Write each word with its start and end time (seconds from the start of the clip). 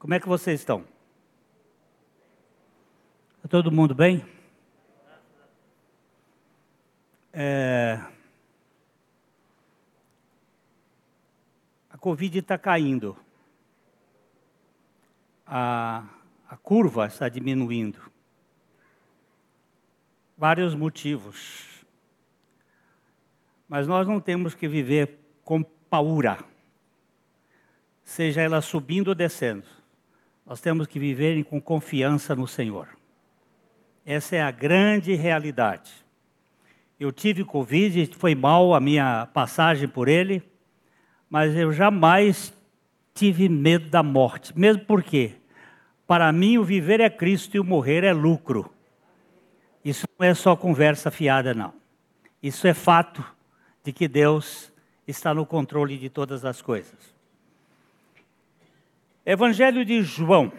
Como 0.00 0.14
é 0.14 0.18
que 0.18 0.26
vocês 0.26 0.60
estão? 0.60 0.82
Tá 3.42 3.48
todo 3.50 3.70
mundo 3.70 3.94
bem? 3.94 4.24
É... 7.34 8.00
A 11.90 11.98
Covid 11.98 12.38
está 12.38 12.56
caindo. 12.56 13.14
A, 15.46 16.08
a 16.48 16.56
curva 16.56 17.06
está 17.06 17.28
diminuindo. 17.28 18.00
Vários 20.34 20.74
motivos. 20.74 21.84
Mas 23.68 23.86
nós 23.86 24.08
não 24.08 24.18
temos 24.18 24.54
que 24.54 24.66
viver 24.66 25.18
com 25.44 25.62
paura, 25.62 26.42
seja 28.02 28.40
ela 28.40 28.62
subindo 28.62 29.08
ou 29.08 29.14
descendo. 29.14 29.79
Nós 30.50 30.60
temos 30.60 30.88
que 30.88 30.98
viver 30.98 31.44
com 31.44 31.60
confiança 31.60 32.34
no 32.34 32.48
Senhor. 32.48 32.88
Essa 34.04 34.34
é 34.34 34.42
a 34.42 34.50
grande 34.50 35.14
realidade. 35.14 35.92
Eu 36.98 37.12
tive 37.12 37.44
Covid, 37.44 38.10
foi 38.16 38.34
mal 38.34 38.74
a 38.74 38.80
minha 38.80 39.26
passagem 39.26 39.86
por 39.86 40.08
ele, 40.08 40.42
mas 41.30 41.54
eu 41.54 41.72
jamais 41.72 42.52
tive 43.14 43.48
medo 43.48 43.88
da 43.90 44.02
morte. 44.02 44.52
Mesmo 44.58 44.84
porque, 44.86 45.36
para 46.04 46.32
mim, 46.32 46.58
o 46.58 46.64
viver 46.64 46.98
é 46.98 47.08
Cristo 47.08 47.56
e 47.56 47.60
o 47.60 47.64
morrer 47.64 48.02
é 48.02 48.12
lucro. 48.12 48.74
Isso 49.84 50.04
não 50.18 50.26
é 50.26 50.34
só 50.34 50.56
conversa 50.56 51.12
fiada, 51.12 51.54
não. 51.54 51.72
Isso 52.42 52.66
é 52.66 52.74
fato 52.74 53.24
de 53.84 53.92
que 53.92 54.08
Deus 54.08 54.72
está 55.06 55.32
no 55.32 55.46
controle 55.46 55.96
de 55.96 56.08
todas 56.08 56.44
as 56.44 56.60
coisas. 56.60 57.19
Evangelho 59.24 59.84
de 59.84 60.02
João, 60.02 60.50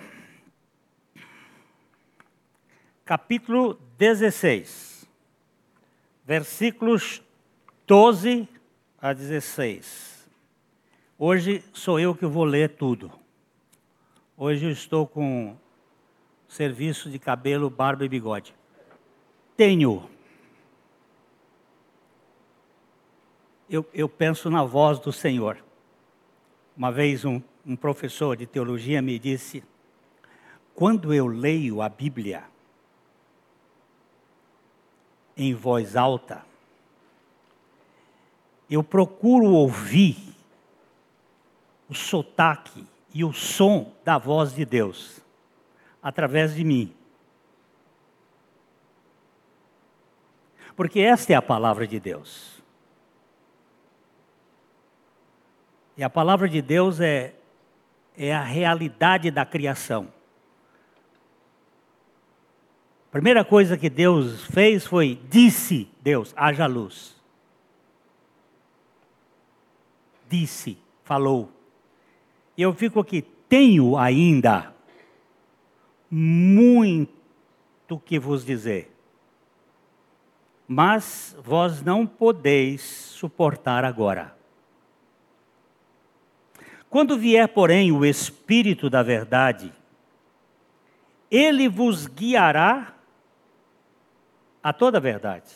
capítulo 3.03 3.73
16, 3.97 5.09
versículos 6.23 7.23
12 7.87 8.47
a 9.01 9.13
16. 9.13 10.29
Hoje 11.17 11.63
sou 11.73 11.99
eu 11.99 12.13
que 12.13 12.25
vou 12.25 12.43
ler 12.43 12.69
tudo. 12.75 13.11
Hoje 14.37 14.65
eu 14.65 14.71
estou 14.71 15.07
com 15.07 15.57
serviço 16.47 17.09
de 17.09 17.17
cabelo, 17.17 17.69
barba 17.69 18.05
e 18.05 18.09
bigode. 18.09 18.53
Tenho 19.57 20.09
eu, 23.71 23.85
eu 23.93 24.09
penso 24.09 24.49
na 24.49 24.65
voz 24.65 24.99
do 24.99 25.13
Senhor. 25.13 25.57
Uma 26.75 26.91
vez 26.91 27.23
um, 27.23 27.41
um 27.65 27.75
professor 27.75 28.35
de 28.35 28.45
teologia 28.45 29.01
me 29.01 29.17
disse: 29.19 29.63
quando 30.73 31.13
eu 31.13 31.27
leio 31.27 31.81
a 31.81 31.89
Bíblia 31.89 32.43
em 35.35 35.53
voz 35.53 35.95
alta, 35.95 36.43
eu 38.69 38.83
procuro 38.83 39.51
ouvir 39.51 40.17
o 41.89 41.93
sotaque 41.93 42.85
e 43.13 43.23
o 43.23 43.33
som 43.33 43.93
da 44.03 44.17
voz 44.17 44.53
de 44.53 44.65
Deus 44.65 45.19
através 46.01 46.55
de 46.55 46.63
mim. 46.63 46.95
Porque 50.75 51.01
esta 51.01 51.33
é 51.33 51.35
a 51.35 51.41
palavra 51.41 51.85
de 51.85 51.99
Deus. 51.99 52.61
E 55.97 56.03
a 56.03 56.09
palavra 56.09 56.47
de 56.47 56.61
Deus 56.61 56.99
é, 56.99 57.35
é 58.17 58.33
a 58.33 58.43
realidade 58.43 59.31
da 59.31 59.45
criação. 59.45 60.07
A 63.07 63.11
primeira 63.11 63.43
coisa 63.43 63.77
que 63.77 63.89
Deus 63.89 64.45
fez 64.45 64.85
foi: 64.85 65.19
disse 65.29 65.89
Deus, 66.01 66.33
haja 66.35 66.65
luz. 66.65 67.15
Disse, 70.29 70.77
falou. 71.03 71.51
E 72.55 72.61
eu 72.61 72.73
fico 72.73 72.99
aqui, 72.99 73.21
tenho 73.49 73.97
ainda 73.97 74.73
muito 76.09 77.11
que 78.05 78.17
vos 78.17 78.45
dizer, 78.45 78.91
mas 80.67 81.35
vós 81.43 81.81
não 81.81 82.07
podeis 82.07 82.81
suportar 82.81 83.83
agora. 83.83 84.40
Quando 86.91 87.17
vier, 87.17 87.47
porém, 87.47 87.89
o 87.93 88.03
Espírito 88.05 88.89
da 88.89 89.01
Verdade, 89.01 89.73
ele 91.31 91.69
vos 91.69 92.05
guiará 92.05 92.93
a 94.61 94.73
toda 94.73 94.97
a 94.97 95.01
verdade. 95.01 95.53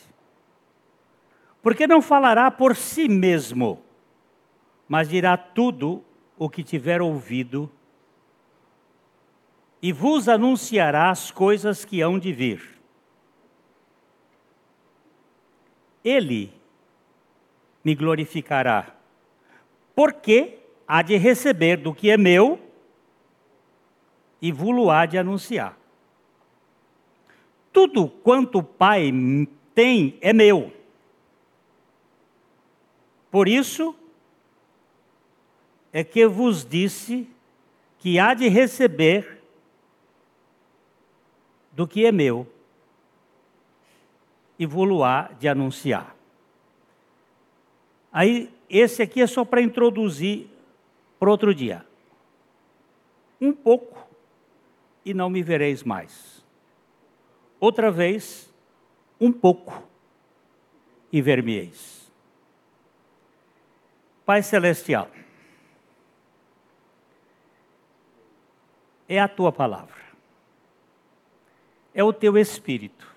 Porque 1.62 1.86
não 1.86 2.02
falará 2.02 2.50
por 2.50 2.74
si 2.74 3.10
mesmo, 3.10 3.84
mas 4.88 5.10
dirá 5.10 5.36
tudo 5.36 6.06
o 6.38 6.50
que 6.50 6.64
tiver 6.64 7.02
ouvido 7.02 7.70
e 9.82 9.92
vos 9.92 10.30
anunciará 10.30 11.10
as 11.10 11.32
coisas 11.32 11.84
que 11.84 12.00
hão 12.00 12.18
de 12.18 12.32
vir. 12.32 12.80
Ele 16.02 16.54
me 17.84 17.94
glorificará, 17.94 18.96
porque 19.94 20.65
há 20.88 21.02
de 21.02 21.18
receber 21.18 21.78
do 21.78 21.94
que 21.94 22.10
é 22.10 22.18
meu 22.18 22.60
e 24.42 24.52
vulo 24.52 24.90
há 24.90 25.06
de 25.06 25.18
anunciar. 25.18 25.78
Tudo 27.72 28.08
quanto 28.08 28.60
o 28.60 28.64
Pai 28.64 29.12
tem 29.74 30.18
é 30.22 30.32
meu. 30.32 30.74
Por 33.30 33.48
isso 33.48 33.96
é 35.92 36.04
que 36.04 36.26
vos 36.26 36.64
disse 36.64 37.28
que 38.00 38.20
há 38.20 38.34
de 38.34 38.48
receber 38.48 39.42
do 41.72 41.88
que 41.88 42.06
é 42.06 42.12
meu 42.12 42.48
e 44.58 44.66
vulo 44.66 45.04
há 45.04 45.32
de 45.40 45.48
anunciar. 45.48 46.16
Aí, 48.12 48.50
esse 48.70 49.02
aqui 49.02 49.22
é 49.22 49.28
só 49.28 49.44
para 49.44 49.62
introduzir 49.62 50.48
para 51.20 51.30
outro 51.30 51.54
dia. 51.54 51.86
Um 53.40 53.54
pouco 53.54 54.08
e 55.04 55.14
não 55.14 55.30
me 55.30 55.42
vereis 55.44 55.84
mais. 55.84 56.44
Outra 57.60 57.92
vez, 57.92 58.54
um 59.20 59.32
pouco 59.32 59.84
e 61.12 61.22
ver-me-eis. 61.22 62.12
Pai 64.26 64.42
Celestial, 64.42 65.10
é 69.08 69.20
a 69.20 69.28
tua 69.28 69.52
palavra, 69.52 70.02
é 71.94 72.04
o 72.04 72.12
teu 72.12 72.38
Espírito. 72.38 73.16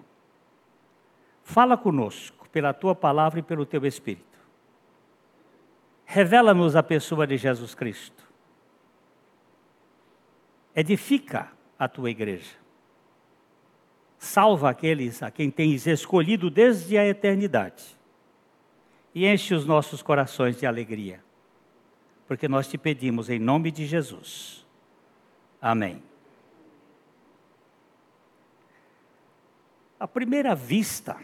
Fala 1.42 1.78
conosco 1.78 2.46
pela 2.50 2.74
tua 2.74 2.94
palavra 2.94 3.40
e 3.40 3.42
pelo 3.42 3.64
teu 3.64 3.86
Espírito. 3.86 4.27
Revela-nos 6.10 6.74
a 6.74 6.82
pessoa 6.82 7.26
de 7.26 7.36
Jesus 7.36 7.74
Cristo. 7.74 8.26
Edifica 10.74 11.52
a 11.78 11.86
tua 11.86 12.08
igreja. 12.08 12.56
Salva 14.18 14.70
aqueles 14.70 15.22
a 15.22 15.30
quem 15.30 15.50
tens 15.50 15.86
escolhido 15.86 16.48
desde 16.48 16.96
a 16.96 17.06
eternidade. 17.06 17.84
E 19.14 19.26
enche 19.26 19.52
os 19.52 19.66
nossos 19.66 20.00
corações 20.00 20.56
de 20.56 20.64
alegria. 20.64 21.22
Porque 22.26 22.48
nós 22.48 22.66
te 22.66 22.78
pedimos 22.78 23.28
em 23.28 23.38
nome 23.38 23.70
de 23.70 23.84
Jesus. 23.84 24.66
Amém. 25.60 26.02
À 30.00 30.08
primeira 30.08 30.54
vista, 30.54 31.18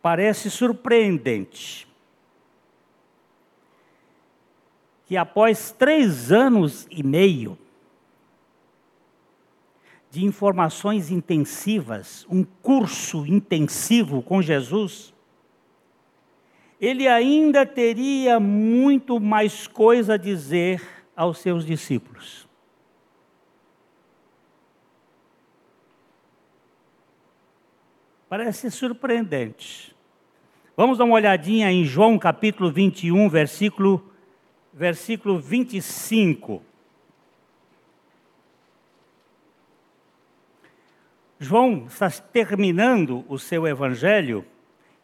parece 0.00 0.50
surpreendente 0.50 1.89
que 5.10 5.16
após 5.16 5.72
três 5.72 6.30
anos 6.30 6.86
e 6.88 7.02
meio 7.02 7.58
de 10.08 10.24
informações 10.24 11.10
intensivas, 11.10 12.24
um 12.30 12.44
curso 12.44 13.26
intensivo 13.26 14.22
com 14.22 14.40
Jesus, 14.40 15.12
ele 16.80 17.08
ainda 17.08 17.66
teria 17.66 18.38
muito 18.38 19.18
mais 19.18 19.66
coisa 19.66 20.14
a 20.14 20.16
dizer 20.16 20.80
aos 21.16 21.38
seus 21.38 21.66
discípulos. 21.66 22.46
Parece 28.28 28.70
surpreendente. 28.70 29.92
Vamos 30.76 30.98
dar 30.98 31.04
uma 31.04 31.16
olhadinha 31.16 31.72
em 31.72 31.84
João 31.84 32.16
capítulo 32.16 32.70
21, 32.70 33.28
versículo 33.28 34.08
versículo 34.72 35.38
25. 35.38 36.62
João 41.38 41.86
está 41.86 42.10
terminando 42.10 43.24
o 43.28 43.38
seu 43.38 43.66
evangelho 43.66 44.44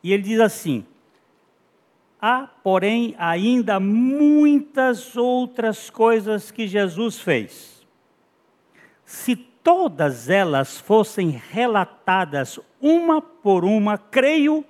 e 0.03 0.13
ele 0.13 0.23
diz 0.23 0.41
assim: 0.41 0.85
Há, 2.21 2.47
porém, 2.63 3.15
ainda 3.19 3.81
muitas 3.81 5.17
outras 5.17 5.91
coisas 5.91 6.51
que 6.51 6.67
Jesus 6.67 7.19
fez. 7.19 7.87
Se 9.05 9.37
todas 9.37 10.29
elas 10.29 10.79
fossem 10.79 11.31
relatadas 11.31 12.61
uma 12.81 13.21
por 13.21 13.65
uma, 13.65 13.99
creio 13.99 14.65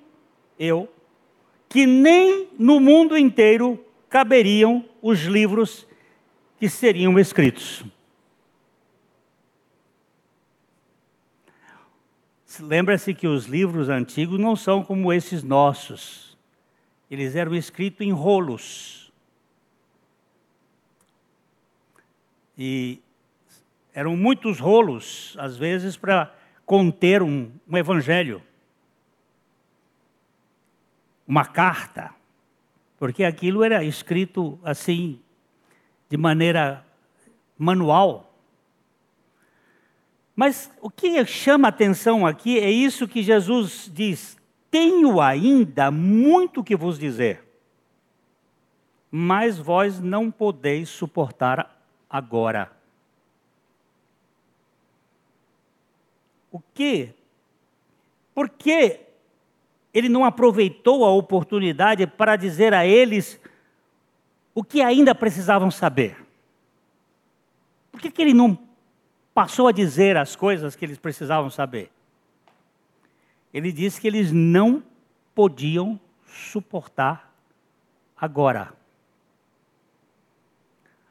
eu, 0.59 0.89
que 1.69 1.87
nem 1.87 2.49
no 2.59 2.81
mundo 2.81 3.17
inteiro 3.17 3.86
caberiam 4.09 4.85
os 5.03 5.21
livros 5.25 5.87
que 6.59 6.69
seriam 6.69 7.19
escritos. 7.19 7.85
Lembra-se 12.61 13.13
que 13.13 13.27
os 13.27 13.47
livros 13.47 13.89
antigos 13.89 14.39
não 14.39 14.57
são 14.57 14.83
como 14.83 15.13
esses 15.13 15.43
nossos. 15.43 16.39
Eles 17.11 17.37
eram 17.37 17.55
escritos 17.55 18.01
em 18.01 18.13
rolos. 18.13 19.13
E 22.57 23.03
eram 23.93 24.17
muitos 24.17 24.59
rolos, 24.59 25.37
às 25.39 25.57
vezes, 25.57 25.97
para 25.97 26.35
conter 26.65 27.23
um, 27.23 27.51
um 27.69 27.77
evangelho, 27.77 28.43
uma 31.27 31.45
carta, 31.45 32.15
porque 32.99 33.25
aquilo 33.25 33.63
era 33.63 33.85
escrito 33.85 34.59
assim, 34.63 35.21
de 36.09 36.17
maneira 36.17 36.85
manual. 37.59 38.33
Mas 40.35 40.71
o 40.81 40.91
que 40.91 41.25
chama 41.25 41.69
atenção 41.69 42.27
aqui 42.27 42.59
é 42.59 42.71
isso 42.71 43.09
que 43.09 43.23
Jesus 43.23 43.91
diz: 43.93 44.37
Tenho 44.71 45.21
ainda 45.21 45.91
muito 45.91 46.63
que 46.63 46.77
vos 46.77 46.99
dizer, 46.99 47.43
mas 49.11 49.59
vós 49.59 50.01
não 50.01 50.31
podeis 50.31 50.89
suportar 50.89 51.81
agora. 52.09 52.71
O 56.53 56.61
que? 56.75 57.15
Por 58.35 58.51
que 58.51 59.06
ele 59.97 60.09
não 60.09 60.25
aproveitou 60.25 61.05
a 61.05 61.11
oportunidade 61.11 62.07
para 62.07 62.37
dizer 62.37 62.75
a 62.75 62.87
eles 62.87 63.41
o 64.55 64.63
que 64.63 64.83
ainda 64.83 65.15
precisavam 65.15 65.71
saber? 65.71 66.17
Por 67.91 68.01
que, 68.01 68.11
que 68.11 68.23
ele 68.23 68.35
não 68.35 68.67
passou 69.37 69.69
a 69.69 69.73
dizer 69.73 70.17
as 70.17 70.35
coisas 70.35 70.75
que 70.75 70.83
eles 70.83 70.97
precisavam 70.97 71.51
saber. 71.51 71.91
Ele 73.53 73.71
disse 73.71 74.01
que 74.01 74.07
eles 74.07 74.33
não 74.33 74.83
podiam 75.35 76.01
suportar 76.27 77.31
agora. 78.19 78.73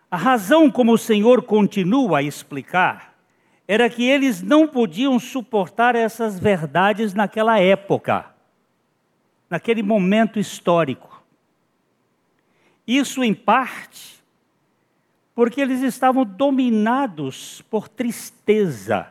A 0.10 0.18
razão 0.18 0.72
como 0.72 0.94
o 0.94 0.98
Senhor 0.98 1.44
continua 1.44 2.18
a 2.18 2.24
explicar 2.24 3.14
era 3.68 3.88
que 3.92 4.04
eles 4.04 4.42
não 4.42 4.68
podiam 4.68 5.20
suportar 5.20 5.94
essas 5.94 6.40
verdades 6.40 7.14
naquela 7.14 7.60
época, 7.60 8.26
naquele 9.50 9.84
momento 9.84 10.40
histórico. 10.40 11.24
Isso, 12.88 13.24
em 13.24 13.34
parte, 13.34 14.24
porque 15.34 15.60
eles 15.60 15.82
estavam 15.82 16.24
dominados 16.24 17.62
por 17.70 17.88
tristeza. 17.90 19.08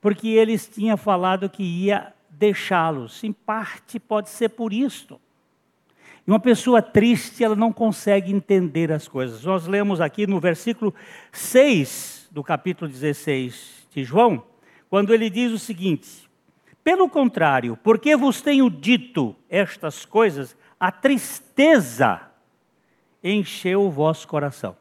Porque 0.00 0.28
eles 0.28 0.66
tinham 0.66 0.96
falado 0.96 1.50
que 1.50 1.62
ia 1.62 2.14
deixá-los. 2.30 3.22
Em 3.24 3.32
parte 3.32 3.98
pode 3.98 4.30
ser 4.30 4.50
por 4.50 4.72
isto. 4.72 5.20
E 6.26 6.30
uma 6.30 6.40
pessoa 6.40 6.82
triste, 6.82 7.42
ela 7.42 7.56
não 7.56 7.72
consegue 7.72 8.32
entender 8.32 8.92
as 8.92 9.08
coisas. 9.08 9.44
Nós 9.44 9.66
lemos 9.66 10.00
aqui 10.00 10.26
no 10.26 10.38
versículo 10.38 10.94
6 11.32 12.28
do 12.30 12.44
capítulo 12.44 12.90
16 12.90 13.88
de 13.90 14.04
João, 14.04 14.44
quando 14.90 15.14
ele 15.14 15.30
diz 15.30 15.50
o 15.52 15.58
seguinte: 15.58 16.27
Pelo 16.88 17.06
contrário, 17.06 17.76
porque 17.76 18.16
vos 18.16 18.40
tenho 18.40 18.70
dito 18.70 19.36
estas 19.46 20.06
coisas, 20.06 20.56
a 20.80 20.90
tristeza 20.90 22.18
encheu 23.22 23.82
o 23.82 23.90
vosso 23.90 24.26
coração. 24.26 24.74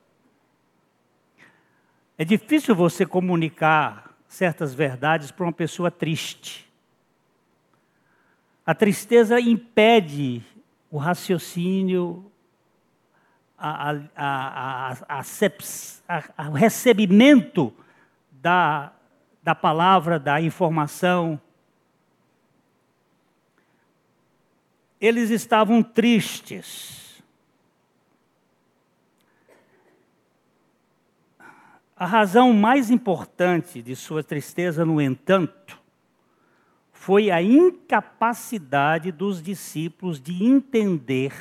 É 2.18 2.24
difícil 2.24 2.74
você 2.74 3.06
comunicar 3.06 4.15
certas 4.25 4.74
verdades 4.74 5.31
para 5.31 5.45
uma 5.48 5.51
pessoa 5.51 5.92
triste. 5.92 6.71
A 8.65 8.74
tristeza 8.74 9.38
impede 9.42 10.42
o 10.89 10.98
raciocínio, 10.98 12.31
a, 13.57 13.92
a, 14.15 14.94
a, 15.09 16.50
o 16.50 16.54
recebimento 16.54 17.74
da, 18.31 18.94
da 19.44 19.54
palavra, 19.54 20.18
da 20.18 20.39
informação. 20.39 21.38
Eles 25.00 25.30
estavam 25.30 25.84
tristes 25.84 26.98
A 32.00 32.06
razão 32.06 32.54
mais 32.54 32.92
importante 32.92 33.82
de 33.82 33.96
sua 33.96 34.24
tristeza, 34.24 34.86
no 34.86 35.02
entanto, 35.02 35.82
foi 36.92 37.32
a 37.32 37.42
incapacidade 37.42 39.12
dos 39.12 39.42
discípulos 39.42 40.22
de 40.22 40.44
entender 40.44 41.34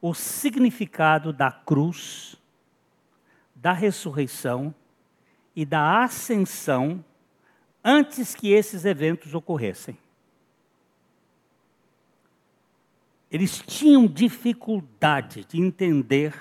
o 0.00 0.14
significado 0.14 1.32
da 1.32 1.50
cruz, 1.50 2.36
da 3.52 3.72
ressurreição 3.72 4.72
e 5.56 5.66
da 5.66 6.04
ascensão 6.04 7.04
antes 7.82 8.36
que 8.36 8.52
esses 8.52 8.84
eventos 8.84 9.34
ocorressem. 9.34 9.98
Eles 13.30 13.62
tinham 13.66 14.06
dificuldade 14.06 15.44
de 15.44 15.60
entender 15.60 16.34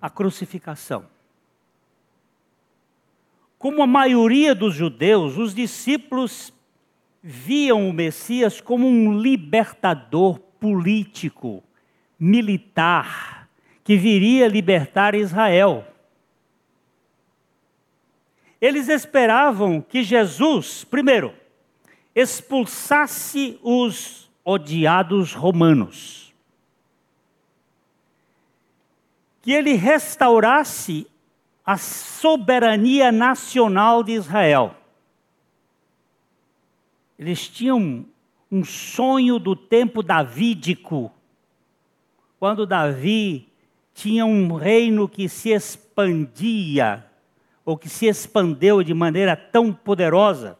a 0.00 0.08
crucificação. 0.08 1.06
Como 3.58 3.82
a 3.82 3.86
maioria 3.86 4.54
dos 4.54 4.74
judeus, 4.74 5.36
os 5.36 5.54
discípulos 5.54 6.52
viam 7.22 7.88
o 7.88 7.92
Messias 7.92 8.60
como 8.60 8.88
um 8.88 9.16
libertador 9.20 10.38
político, 10.58 11.62
militar, 12.18 13.48
que 13.84 13.96
viria 13.96 14.48
libertar 14.48 15.14
Israel. 15.14 15.86
Eles 18.60 18.88
esperavam 18.88 19.80
que 19.80 20.02
Jesus, 20.02 20.84
primeiro, 20.84 21.34
expulsasse 22.14 23.58
os 23.62 24.21
odiados 24.44 25.32
romanos, 25.32 26.32
que 29.40 29.52
ele 29.52 29.74
restaurasse 29.74 31.06
a 31.64 31.76
soberania 31.76 33.12
nacional 33.12 34.02
de 34.02 34.12
Israel. 34.12 34.74
Eles 37.18 37.48
tinham 37.48 38.04
um 38.50 38.64
sonho 38.64 39.38
do 39.38 39.54
tempo 39.54 40.02
davídico, 40.02 41.12
quando 42.38 42.66
Davi 42.66 43.48
tinha 43.94 44.26
um 44.26 44.54
reino 44.54 45.08
que 45.08 45.28
se 45.28 45.50
expandia, 45.50 47.06
ou 47.64 47.76
que 47.76 47.88
se 47.88 48.06
expandeu 48.06 48.82
de 48.82 48.92
maneira 48.92 49.36
tão 49.36 49.72
poderosa, 49.72 50.58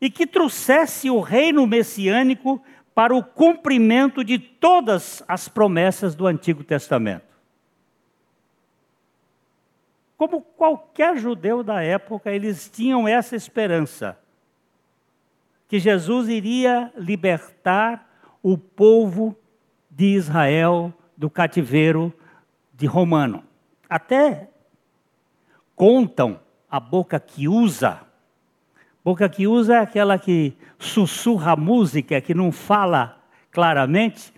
e 0.00 0.08
que 0.08 0.26
trouxesse 0.26 1.10
o 1.10 1.20
reino 1.20 1.66
messiânico 1.66 2.62
para 2.96 3.14
o 3.14 3.22
cumprimento 3.22 4.24
de 4.24 4.38
todas 4.38 5.22
as 5.28 5.50
promessas 5.50 6.14
do 6.14 6.26
Antigo 6.26 6.64
Testamento. 6.64 7.26
Como 10.16 10.40
qualquer 10.40 11.18
judeu 11.18 11.62
da 11.62 11.82
época, 11.82 12.30
eles 12.30 12.70
tinham 12.70 13.06
essa 13.06 13.36
esperança 13.36 14.18
que 15.68 15.78
Jesus 15.78 16.30
iria 16.30 16.90
libertar 16.96 18.08
o 18.42 18.56
povo 18.56 19.36
de 19.90 20.14
Israel 20.14 20.90
do 21.14 21.28
cativeiro 21.28 22.10
de 22.72 22.86
Romano. 22.86 23.44
Até 23.90 24.48
contam 25.74 26.40
a 26.70 26.80
boca 26.80 27.20
que 27.20 27.46
usa. 27.46 28.05
Boca 29.06 29.28
que 29.28 29.46
usa 29.46 29.76
é 29.76 29.78
aquela 29.78 30.18
que 30.18 30.52
sussurra 30.80 31.54
música, 31.54 32.20
que 32.20 32.34
não 32.34 32.50
fala 32.50 33.22
claramente, 33.52 34.34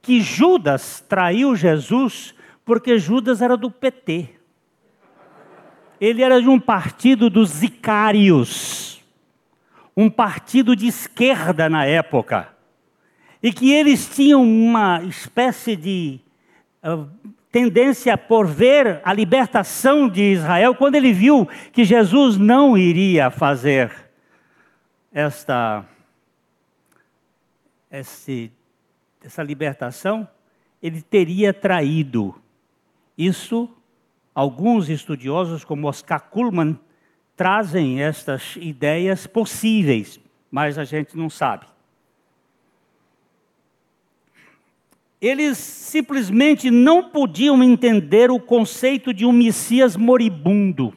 que 0.00 0.22
Judas 0.22 1.04
traiu 1.06 1.54
Jesus 1.54 2.34
porque 2.64 2.98
Judas 2.98 3.42
era 3.42 3.58
do 3.58 3.70
PT. 3.70 4.30
ele 6.00 6.22
era 6.22 6.40
de 6.40 6.48
um 6.48 6.58
partido 6.58 7.28
dos 7.28 7.50
zicários, 7.50 9.04
um 9.94 10.08
partido 10.08 10.74
de 10.74 10.86
esquerda 10.86 11.68
na 11.68 11.84
época, 11.84 12.48
e 13.42 13.52
que 13.52 13.70
eles 13.70 14.08
tinham 14.08 14.42
uma 14.42 15.02
espécie 15.02 15.76
de 15.76 16.20
uh, 16.82 17.06
tendência 17.52 18.16
por 18.16 18.46
ver 18.46 18.98
a 19.04 19.12
libertação 19.12 20.08
de 20.08 20.22
Israel 20.22 20.74
quando 20.74 20.94
ele 20.94 21.12
viu 21.12 21.46
que 21.70 21.84
Jesus 21.84 22.38
não 22.38 22.78
iria 22.78 23.30
fazer 23.30 24.05
esta 25.16 25.84
esse, 27.90 28.52
essa 29.24 29.42
libertação, 29.42 30.28
ele 30.82 31.00
teria 31.00 31.52
traído. 31.54 32.34
Isso 33.16 33.70
Alguns 34.36 34.90
estudiosos, 34.90 35.64
como 35.64 35.88
Oscar 35.88 36.20
Kuhlmann, 36.28 36.78
trazem 37.34 38.02
estas 38.02 38.54
ideias 38.56 39.26
possíveis, 39.26 40.20
mas 40.50 40.76
a 40.76 40.84
gente 40.84 41.16
não 41.16 41.30
sabe. 41.30 41.64
Eles 45.18 45.56
simplesmente 45.56 46.70
não 46.70 47.08
podiam 47.08 47.62
entender 47.62 48.30
o 48.30 48.38
conceito 48.38 49.14
de 49.14 49.24
um 49.24 49.32
Messias 49.32 49.96
moribundo, 49.96 50.92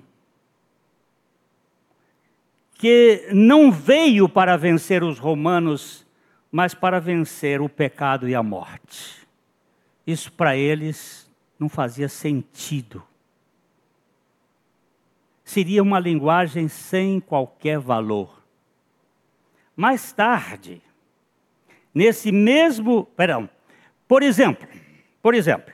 que 2.80 3.30
não 3.32 3.72
veio 3.72 4.28
para 4.28 4.58
vencer 4.58 5.04
os 5.04 5.20
romanos, 5.20 6.04
mas 6.52 6.74
para 6.74 7.00
vencer 7.00 7.62
o 7.62 7.70
pecado 7.70 8.28
e 8.28 8.34
a 8.34 8.42
morte. 8.42 9.28
Isso 10.08 10.32
para 10.32 10.58
eles 10.58 11.30
não 11.60 11.70
fazia 11.70 12.10
sentido 12.10 13.04
seria 15.50 15.82
uma 15.82 16.00
linguagem 16.00 16.68
sem 16.68 17.20
qualquer 17.20 17.80
valor. 17.80 18.44
Mais 19.76 20.12
tarde, 20.12 20.80
nesse 21.92 22.32
mesmo, 22.32 23.06
perdão, 23.18 23.50
por 24.08 24.22
exemplo, 24.22 24.68
por 25.24 25.34
exemplo, 25.34 25.74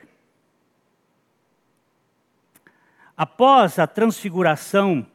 após 3.14 3.78
a 3.78 3.86
transfiguração, 3.86 5.06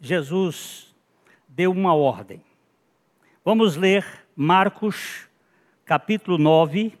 Jesus 0.00 0.91
deu 1.54 1.70
uma 1.70 1.94
ordem. 1.94 2.42
Vamos 3.44 3.76
ler 3.76 4.06
Marcos, 4.34 5.28
capítulo 5.84 6.38
9, 6.38 6.94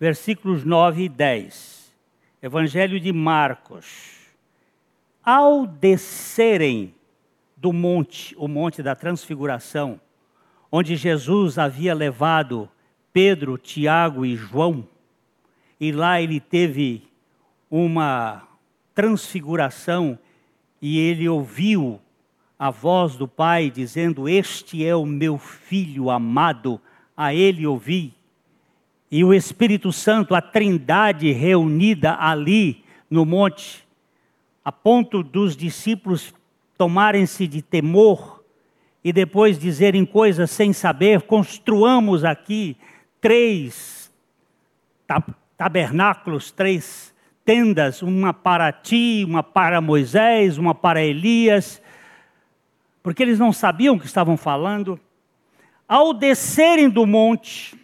versículos 0.00 0.64
9 0.64 1.04
e 1.04 1.08
10. 1.10 1.92
Evangelho 2.40 2.98
de 2.98 3.12
Marcos 3.12 4.16
ao 5.22 5.66
descerem 5.66 6.94
do 7.54 7.70
monte, 7.70 8.34
o 8.38 8.48
monte 8.48 8.82
da 8.82 8.94
transfiguração, 8.94 10.00
onde 10.72 10.96
Jesus 10.96 11.58
havia 11.58 11.92
levado 11.92 12.66
Pedro, 13.12 13.58
Tiago 13.58 14.24
e 14.24 14.36
João, 14.36 14.88
e 15.78 15.92
lá 15.92 16.22
ele 16.22 16.40
teve 16.40 17.02
uma 17.70 18.48
transfiguração 18.94 20.18
e 20.80 20.98
ele 20.98 21.28
ouviu 21.28 22.00
a 22.58 22.70
voz 22.70 23.14
do 23.14 23.28
Pai 23.28 23.70
dizendo: 23.70 24.28
Este 24.28 24.84
é 24.84 24.96
o 24.96 25.06
meu 25.06 25.38
filho 25.38 26.10
amado, 26.10 26.80
a 27.16 27.32
ele 27.32 27.66
ouvi. 27.66 28.12
E 29.10 29.24
o 29.24 29.32
Espírito 29.32 29.92
Santo, 29.92 30.34
a 30.34 30.42
Trindade 30.42 31.30
reunida 31.32 32.16
ali 32.18 32.84
no 33.08 33.24
monte, 33.24 33.86
a 34.64 34.72
ponto 34.72 35.22
dos 35.22 35.56
discípulos 35.56 36.34
tomarem-se 36.76 37.46
de 37.46 37.62
temor 37.62 38.42
e 39.02 39.12
depois 39.12 39.58
dizerem 39.58 40.04
coisas 40.04 40.50
sem 40.50 40.72
saber, 40.72 41.22
construamos 41.22 42.24
aqui 42.24 42.76
três 43.20 44.12
tabernáculos, 45.56 46.50
três 46.50 47.14
tendas, 47.44 48.02
uma 48.02 48.34
para 48.34 48.70
ti, 48.70 49.24
uma 49.26 49.42
para 49.42 49.80
Moisés, 49.80 50.58
uma 50.58 50.74
para 50.74 51.02
Elias, 51.02 51.80
porque 53.08 53.22
eles 53.22 53.38
não 53.38 53.54
sabiam 53.54 53.96
o 53.96 53.98
que 53.98 54.04
estavam 54.04 54.36
falando. 54.36 55.00
Ao 55.88 56.12
descerem 56.12 56.90
do 56.90 57.06
monte, 57.06 57.74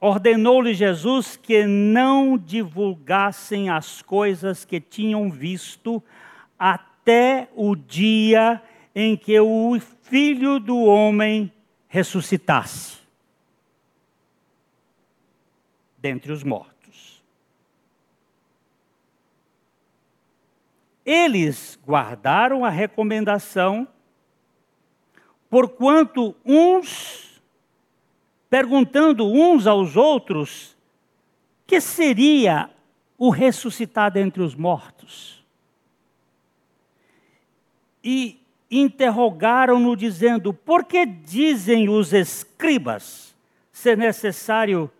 ordenou-lhe 0.00 0.72
Jesus 0.72 1.36
que 1.36 1.66
não 1.66 2.38
divulgassem 2.38 3.68
as 3.68 4.00
coisas 4.00 4.64
que 4.64 4.80
tinham 4.80 5.30
visto 5.30 6.02
até 6.58 7.50
o 7.54 7.76
dia 7.76 8.62
em 8.94 9.18
que 9.18 9.38
o 9.38 9.78
filho 10.00 10.58
do 10.58 10.78
homem 10.78 11.52
ressuscitasse 11.86 13.00
dentre 15.98 16.32
os 16.32 16.42
mortos. 16.42 17.22
Eles 21.04 21.78
guardaram 21.86 22.64
a 22.64 22.70
recomendação, 22.70 23.86
porquanto 25.50 26.34
uns, 26.46 27.42
perguntando 28.48 29.26
uns 29.26 29.66
aos 29.66 29.96
outros, 29.96 30.76
que 31.66 31.80
seria 31.80 32.70
o 33.18 33.28
ressuscitado 33.28 34.18
entre 34.18 34.42
os 34.42 34.54
mortos? 34.54 35.40
e 38.02 38.40
interrogaram-no, 38.70 39.96
dizendo: 39.96 40.52
Por 40.52 40.84
que 40.84 41.04
dizem 41.04 41.88
os 41.88 42.12
escribas 42.12 43.34
ser 43.72 43.96
necessário 43.96 44.90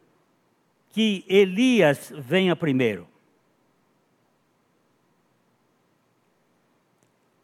que 0.93 1.25
Elias 1.29 2.13
venha 2.17 2.55
primeiro? 2.55 3.09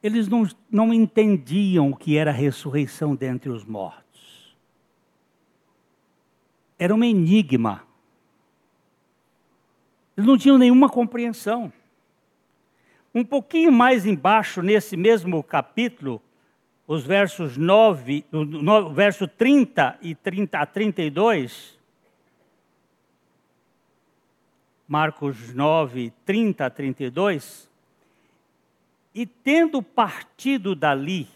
Eles 0.07 0.29
não, 0.29 0.49
não 0.71 0.95
entendiam 0.95 1.91
o 1.91 1.97
que 1.97 2.17
era 2.17 2.31
a 2.31 2.33
ressurreição 2.33 3.17
dentre 3.17 3.51
os 3.51 3.65
mortos. 3.65 4.57
Era 6.79 6.95
um 6.95 7.03
enigma. 7.03 7.83
Eles 10.17 10.29
não 10.29 10.39
tinham 10.39 10.59
nenhuma 10.59 10.89
compreensão. 10.89 11.73
Um 13.13 13.25
pouquinho 13.25 13.73
mais 13.73 14.07
embaixo, 14.07 14.63
nesse 14.63 14.97
mesmo 14.97 15.43
capítulo, 15.43 16.23
os 16.87 17.05
versos 17.05 17.57
9, 17.57 18.25
no, 18.31 18.95
verso 18.95 19.27
30 19.27 19.99
e 20.01 20.15
30 20.15 20.57
a 20.57 20.67
32, 20.67 21.77
Marcos 24.87 25.53
9, 25.53 26.13
30 26.25 26.65
a 26.65 26.71
32, 26.71 27.69
e 29.17 29.25
tendo 29.25 29.81
partido 29.81 30.75
dali, 30.75 31.27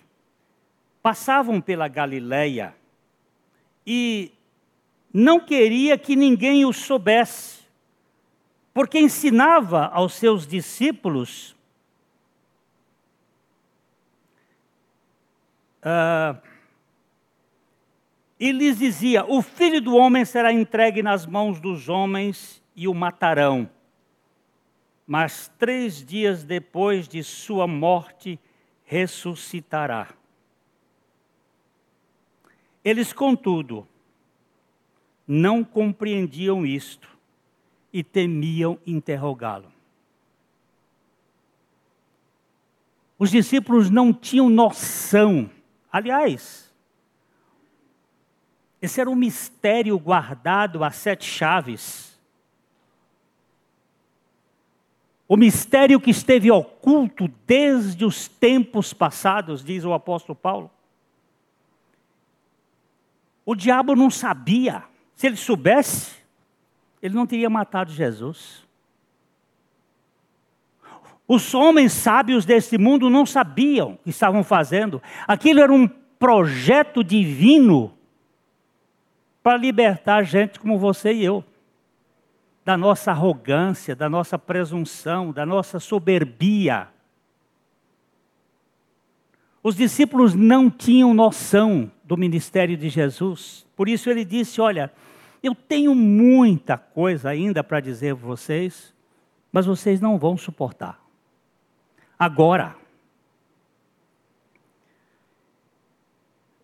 passavam 1.02 1.62
pela 1.62 1.88
Galileia, 1.88 2.76
e 3.86 4.30
não 5.10 5.40
queria 5.40 5.96
que 5.96 6.14
ninguém 6.14 6.66
o 6.66 6.74
soubesse, 6.74 7.60
porque 8.74 8.98
ensinava 8.98 9.86
aos 9.86 10.12
seus 10.12 10.46
discípulos 10.46 11.56
Uh, 15.82 16.38
e 18.38 18.52
lhes 18.52 18.78
dizia: 18.78 19.24
O 19.24 19.40
filho 19.40 19.80
do 19.80 19.96
homem 19.96 20.26
será 20.26 20.52
entregue 20.52 21.02
nas 21.02 21.24
mãos 21.24 21.58
dos 21.58 21.88
homens 21.88 22.62
e 22.76 22.86
o 22.86 22.92
matarão. 22.92 23.66
Mas 25.10 25.50
três 25.58 26.06
dias 26.06 26.44
depois 26.44 27.08
de 27.08 27.24
sua 27.24 27.66
morte, 27.66 28.38
ressuscitará. 28.84 30.14
Eles, 32.84 33.12
contudo, 33.12 33.84
não 35.26 35.64
compreendiam 35.64 36.64
isto 36.64 37.08
e 37.92 38.04
temiam 38.04 38.78
interrogá-lo. 38.86 39.72
Os 43.18 43.30
discípulos 43.30 43.90
não 43.90 44.12
tinham 44.12 44.48
noção 44.48 45.50
Aliás, 45.92 46.72
esse 48.80 49.00
era 49.00 49.10
um 49.10 49.16
mistério 49.16 49.98
guardado 49.98 50.84
a 50.84 50.90
sete 50.90 51.24
chaves. 51.24 52.09
O 55.30 55.36
mistério 55.36 56.00
que 56.00 56.10
esteve 56.10 56.50
oculto 56.50 57.30
desde 57.46 58.04
os 58.04 58.26
tempos 58.26 58.92
passados, 58.92 59.62
diz 59.62 59.84
o 59.84 59.92
apóstolo 59.92 60.34
Paulo. 60.34 60.68
O 63.46 63.54
diabo 63.54 63.94
não 63.94 64.10
sabia. 64.10 64.82
Se 65.14 65.28
ele 65.28 65.36
soubesse, 65.36 66.16
ele 67.00 67.14
não 67.14 67.28
teria 67.28 67.48
matado 67.48 67.92
Jesus. 67.92 68.66
Os 71.28 71.54
homens 71.54 71.92
sábios 71.92 72.44
deste 72.44 72.76
mundo 72.76 73.08
não 73.08 73.24
sabiam 73.24 73.92
o 73.92 73.98
que 73.98 74.10
estavam 74.10 74.42
fazendo. 74.42 75.00
Aquilo 75.28 75.60
era 75.60 75.72
um 75.72 75.86
projeto 76.18 77.04
divino 77.04 77.96
para 79.44 79.56
libertar 79.56 80.24
gente 80.24 80.58
como 80.58 80.76
você 80.76 81.12
e 81.12 81.24
eu 81.24 81.44
da 82.64 82.76
nossa 82.76 83.10
arrogância, 83.10 83.96
da 83.96 84.08
nossa 84.08 84.38
presunção, 84.38 85.32
da 85.32 85.44
nossa 85.44 85.80
soberbia. 85.80 86.88
Os 89.62 89.74
discípulos 89.74 90.34
não 90.34 90.70
tinham 90.70 91.12
noção 91.12 91.90
do 92.04 92.16
ministério 92.16 92.76
de 92.76 92.88
Jesus. 92.88 93.66
Por 93.76 93.88
isso 93.88 94.10
ele 94.10 94.24
disse: 94.24 94.60
Olha, 94.60 94.92
eu 95.42 95.54
tenho 95.54 95.94
muita 95.94 96.78
coisa 96.78 97.30
ainda 97.30 97.62
para 97.62 97.80
dizer 97.80 98.12
a 98.12 98.14
vocês, 98.14 98.94
mas 99.52 99.66
vocês 99.66 100.00
não 100.00 100.18
vão 100.18 100.36
suportar 100.36 101.00
agora. 102.20 102.76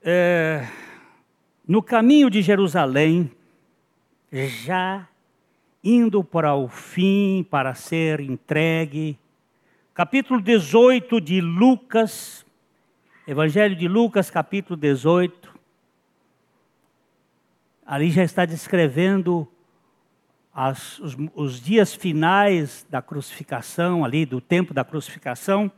É, 0.02 0.68
no 1.66 1.82
caminho 1.82 2.28
de 2.28 2.42
Jerusalém, 2.42 3.32
já 4.30 5.08
indo 5.88 6.24
para 6.24 6.52
o 6.52 6.66
fim, 6.66 7.46
para 7.48 7.72
ser 7.72 8.18
entregue, 8.18 9.16
capítulo 9.94 10.40
18 10.40 11.20
de 11.20 11.40
Lucas, 11.40 12.44
Evangelho 13.24 13.76
de 13.76 13.86
Lucas, 13.86 14.28
capítulo 14.28 14.76
18, 14.76 15.54
ali 17.86 18.10
já 18.10 18.24
está 18.24 18.44
descrevendo 18.44 19.46
as, 20.52 20.98
os, 20.98 21.16
os 21.36 21.60
dias 21.60 21.94
finais 21.94 22.84
da 22.90 23.00
crucificação, 23.00 24.04
ali 24.04 24.26
do 24.26 24.40
tempo 24.40 24.74
da 24.74 24.82
crucificação, 24.82 25.70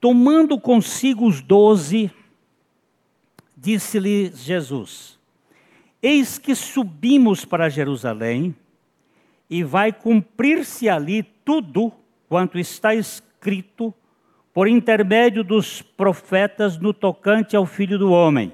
tomando 0.00 0.58
consigo 0.58 1.24
os 1.24 1.40
doze, 1.40 2.10
disse-lhe 3.56 4.32
Jesus: 4.34 5.20
Eis 6.02 6.36
que 6.36 6.56
subimos 6.56 7.44
para 7.44 7.68
Jerusalém, 7.68 8.56
e 9.48 9.62
vai 9.62 9.92
cumprir-se 9.92 10.88
ali 10.88 11.22
tudo 11.22 11.92
quanto 12.28 12.58
está 12.58 12.94
escrito 12.94 13.92
por 14.52 14.68
intermédio 14.68 15.42
dos 15.42 15.82
profetas 15.82 16.78
no 16.78 16.94
tocante 16.94 17.56
ao 17.56 17.66
Filho 17.66 17.98
do 17.98 18.12
Homem. 18.12 18.52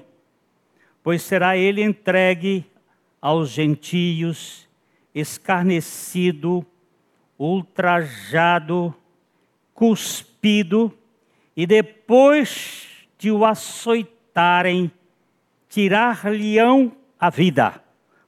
Pois 1.03 1.21
será 1.21 1.55
ele 1.55 1.83
entregue 1.83 2.65
aos 3.21 3.49
gentios 3.49 4.67
escarnecido, 5.13 6.65
ultrajado, 7.37 8.93
cuspido, 9.73 10.93
e 11.55 11.65
depois 11.65 12.87
de 13.17 13.31
o 13.31 13.45
açoitarem, 13.45 14.91
tirar-lhe-ão 15.69 16.91
a 17.19 17.29
vida, 17.29 17.81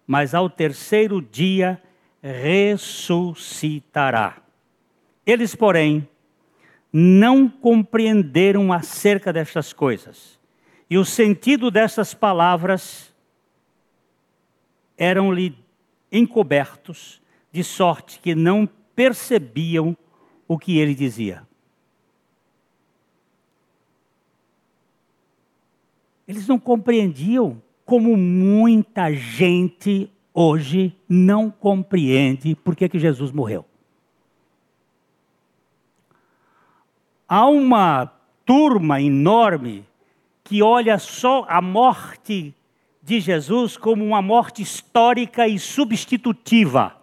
mas 0.05 0.33
ao 0.33 0.49
terceiro 0.49 1.21
dia 1.21 1.81
ressuscitará. 2.23 4.37
Eles, 5.25 5.53
porém, 5.53 6.07
não 6.91 7.49
compreenderam 7.49 8.71
acerca 8.71 9.33
destas 9.33 9.73
coisas. 9.73 10.39
E 10.89 10.97
o 10.97 11.03
sentido 11.03 11.69
dessas 11.69 12.13
palavras 12.13 13.13
eram-lhe 14.97 15.57
encobertos, 16.11 17.21
de 17.51 17.63
sorte 17.63 18.19
que 18.19 18.33
não 18.33 18.67
percebiam 18.95 19.97
o 20.47 20.57
que 20.57 20.77
ele 20.77 20.95
dizia. 20.95 21.45
Eles 26.27 26.47
não 26.47 26.57
compreendiam 26.57 27.61
como 27.85 28.15
muita 28.15 29.13
gente 29.13 30.09
hoje 30.33 30.95
não 31.07 31.51
compreende 31.51 32.55
por 32.55 32.75
que, 32.75 32.89
que 32.89 32.99
Jesus 32.99 33.31
morreu. 33.31 33.65
Há 37.27 37.47
uma 37.47 38.07
turma 38.45 39.01
enorme 39.01 39.85
que 40.43 40.61
olha 40.61 40.97
só 40.97 41.45
a 41.47 41.61
morte 41.61 42.53
de 43.01 43.19
Jesus 43.19 43.77
como 43.77 44.05
uma 44.05 44.21
morte 44.21 44.61
histórica 44.61 45.47
e 45.47 45.59
substitutiva. 45.59 46.95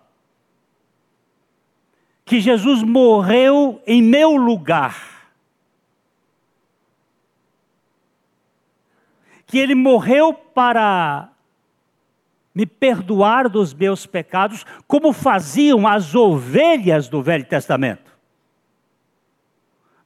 Que 2.24 2.40
Jesus 2.40 2.82
morreu 2.82 3.82
em 3.86 4.02
meu 4.02 4.36
lugar. 4.36 5.32
Que 9.46 9.58
ele 9.58 9.74
morreu 9.74 10.32
para 10.32 11.28
me 12.54 12.66
perdoar 12.66 13.48
dos 13.48 13.72
meus 13.72 14.06
pecados, 14.06 14.64
como 14.86 15.12
faziam 15.12 15.86
as 15.86 16.14
ovelhas 16.14 17.08
do 17.08 17.22
Velho 17.22 17.44
Testamento. 17.44 18.10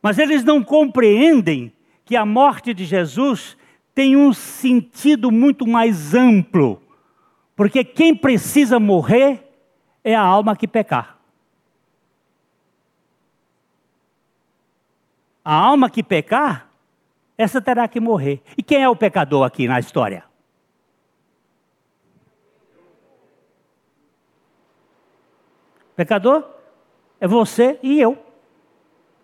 Mas 0.03 0.19
eles 0.19 0.45
não 0.45 0.63
compreendem 0.63 1.73
que 2.05 2.15
a 2.15 2.27
morte 2.27 2.75
de 2.75 2.85
Jesus 2.85 3.57
tem 3.95 4.17
um 4.17 4.33
sentido 4.33 5.31
muito 5.31 5.67
mais 5.67 6.15
amplo, 6.15 6.83
porque 7.57 7.83
quem 7.83 8.15
precisa 8.15 8.79
morrer 8.79 9.43
é 10.03 10.15
a 10.15 10.21
alma 10.21 10.55
que 10.55 10.69
pecar. 10.69 11.17
A 15.43 15.55
alma 15.55 15.89
que 15.89 16.03
pecar, 16.03 16.69
essa 17.37 17.61
terá 17.61 17.87
que 17.87 18.01
morrer. 18.01 18.43
E 18.57 18.63
quem 18.63 18.83
é 18.83 18.89
o 18.89 18.97
pecador 18.97 19.45
aqui 19.45 19.67
na 19.67 19.79
história? 19.79 20.25
Pecador 25.97 26.45
é 27.21 27.27
você 27.27 27.79
e 27.83 28.01
eu. 28.01 28.19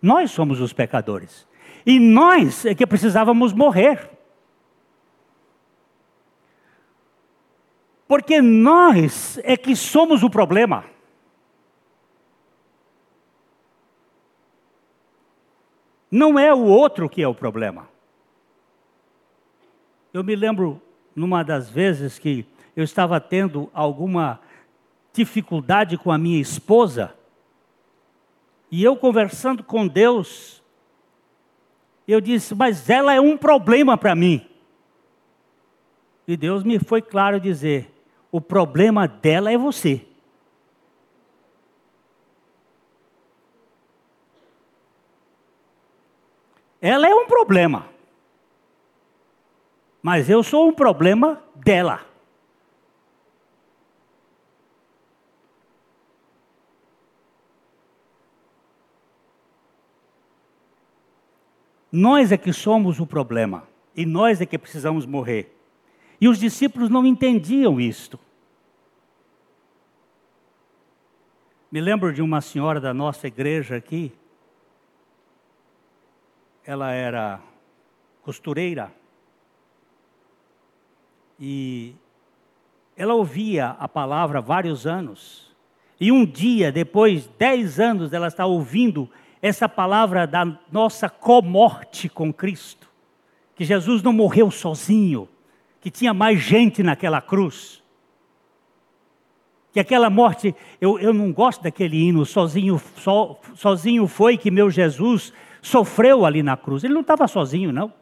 Nós 0.01 0.31
somos 0.31 0.59
os 0.59 0.73
pecadores. 0.73 1.47
E 1.85 1.99
nós 1.99 2.65
é 2.65 2.73
que 2.73 2.85
precisávamos 2.87 3.53
morrer. 3.53 4.09
Porque 8.07 8.41
nós 8.41 9.39
é 9.43 9.55
que 9.55 9.75
somos 9.75 10.23
o 10.23 10.29
problema. 10.29 10.85
Não 16.09 16.37
é 16.37 16.53
o 16.53 16.65
outro 16.65 17.09
que 17.09 17.21
é 17.21 17.27
o 17.27 17.33
problema. 17.33 17.87
Eu 20.13 20.23
me 20.25 20.35
lembro 20.35 20.81
numa 21.15 21.41
das 21.41 21.69
vezes 21.69 22.19
que 22.19 22.45
eu 22.75 22.83
estava 22.83 23.19
tendo 23.21 23.69
alguma 23.73 24.41
dificuldade 25.13 25.97
com 25.97 26.11
a 26.11 26.17
minha 26.17 26.39
esposa, 26.39 27.13
e 28.71 28.83
eu 28.83 28.95
conversando 28.95 29.63
com 29.63 29.87
Deus, 29.87 30.63
eu 32.07 32.21
disse, 32.21 32.55
mas 32.55 32.89
ela 32.89 33.13
é 33.13 33.19
um 33.19 33.37
problema 33.37 33.97
para 33.97 34.15
mim. 34.15 34.47
E 36.27 36.37
Deus 36.37 36.63
me 36.63 36.79
foi 36.79 37.01
claro 37.01 37.39
dizer: 37.39 37.93
o 38.31 38.39
problema 38.39 39.07
dela 39.07 39.51
é 39.51 39.57
você. 39.57 40.05
Ela 46.81 47.07
é 47.07 47.13
um 47.13 47.27
problema. 47.27 47.87
Mas 50.01 50.29
eu 50.29 50.41
sou 50.41 50.67
um 50.67 50.73
problema 50.73 51.43
dela. 51.55 52.10
Nós 61.91 62.31
é 62.31 62.37
que 62.37 62.53
somos 62.53 62.99
o 62.99 63.05
problema. 63.05 63.67
E 63.95 64.05
nós 64.05 64.39
é 64.39 64.45
que 64.45 64.57
precisamos 64.57 65.05
morrer. 65.05 65.55
E 66.19 66.27
os 66.27 66.39
discípulos 66.39 66.89
não 66.89 67.05
entendiam 67.05 67.79
isto. 67.79 68.19
Me 71.71 71.81
lembro 71.81 72.13
de 72.13 72.21
uma 72.21 72.41
senhora 72.41 72.79
da 72.79 72.93
nossa 72.93 73.27
igreja 73.27 73.75
aqui. 73.75 74.13
Ela 76.65 76.91
era 76.91 77.41
costureira. 78.21 78.93
E 81.39 81.95
ela 82.95 83.13
ouvia 83.15 83.69
a 83.79 83.87
palavra 83.87 84.39
vários 84.39 84.85
anos. 84.85 85.51
E 85.99 86.11
um 86.11 86.25
dia, 86.25 86.71
depois, 86.71 87.27
dez 87.37 87.79
anos, 87.79 88.13
ela 88.13 88.27
está 88.27 88.45
ouvindo 88.45 89.09
essa 89.41 89.67
palavra 89.67 90.27
da 90.27 90.45
nossa 90.71 91.09
comorte 91.09 92.07
com 92.07 92.31
Cristo. 92.31 92.89
Que 93.55 93.65
Jesus 93.65 94.03
não 94.03 94.13
morreu 94.13 94.51
sozinho, 94.51 95.27
que 95.79 95.89
tinha 95.89 96.13
mais 96.13 96.39
gente 96.39 96.83
naquela 96.83 97.21
cruz. 97.21 97.81
Que 99.73 99.79
aquela 99.79 100.09
morte, 100.09 100.53
eu, 100.79 100.99
eu 100.99 101.13
não 101.13 101.31
gosto 101.31 101.63
daquele 101.63 101.97
hino, 101.97 102.25
sozinho, 102.25 102.79
so, 102.97 103.37
sozinho 103.55 104.07
foi 104.07 104.37
que 104.37 104.51
meu 104.51 104.69
Jesus 104.69 105.33
sofreu 105.61 106.25
ali 106.25 106.43
na 106.43 106.57
cruz. 106.57 106.83
Ele 106.83 106.93
não 106.93 107.01
estava 107.01 107.27
sozinho, 107.27 107.71
não. 107.71 107.93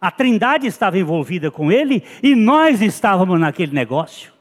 A 0.00 0.10
Trindade 0.10 0.66
estava 0.66 0.98
envolvida 0.98 1.50
com 1.50 1.72
ele 1.72 2.04
e 2.22 2.36
nós 2.36 2.80
estávamos 2.80 3.38
naquele 3.40 3.74
negócio. 3.74 4.32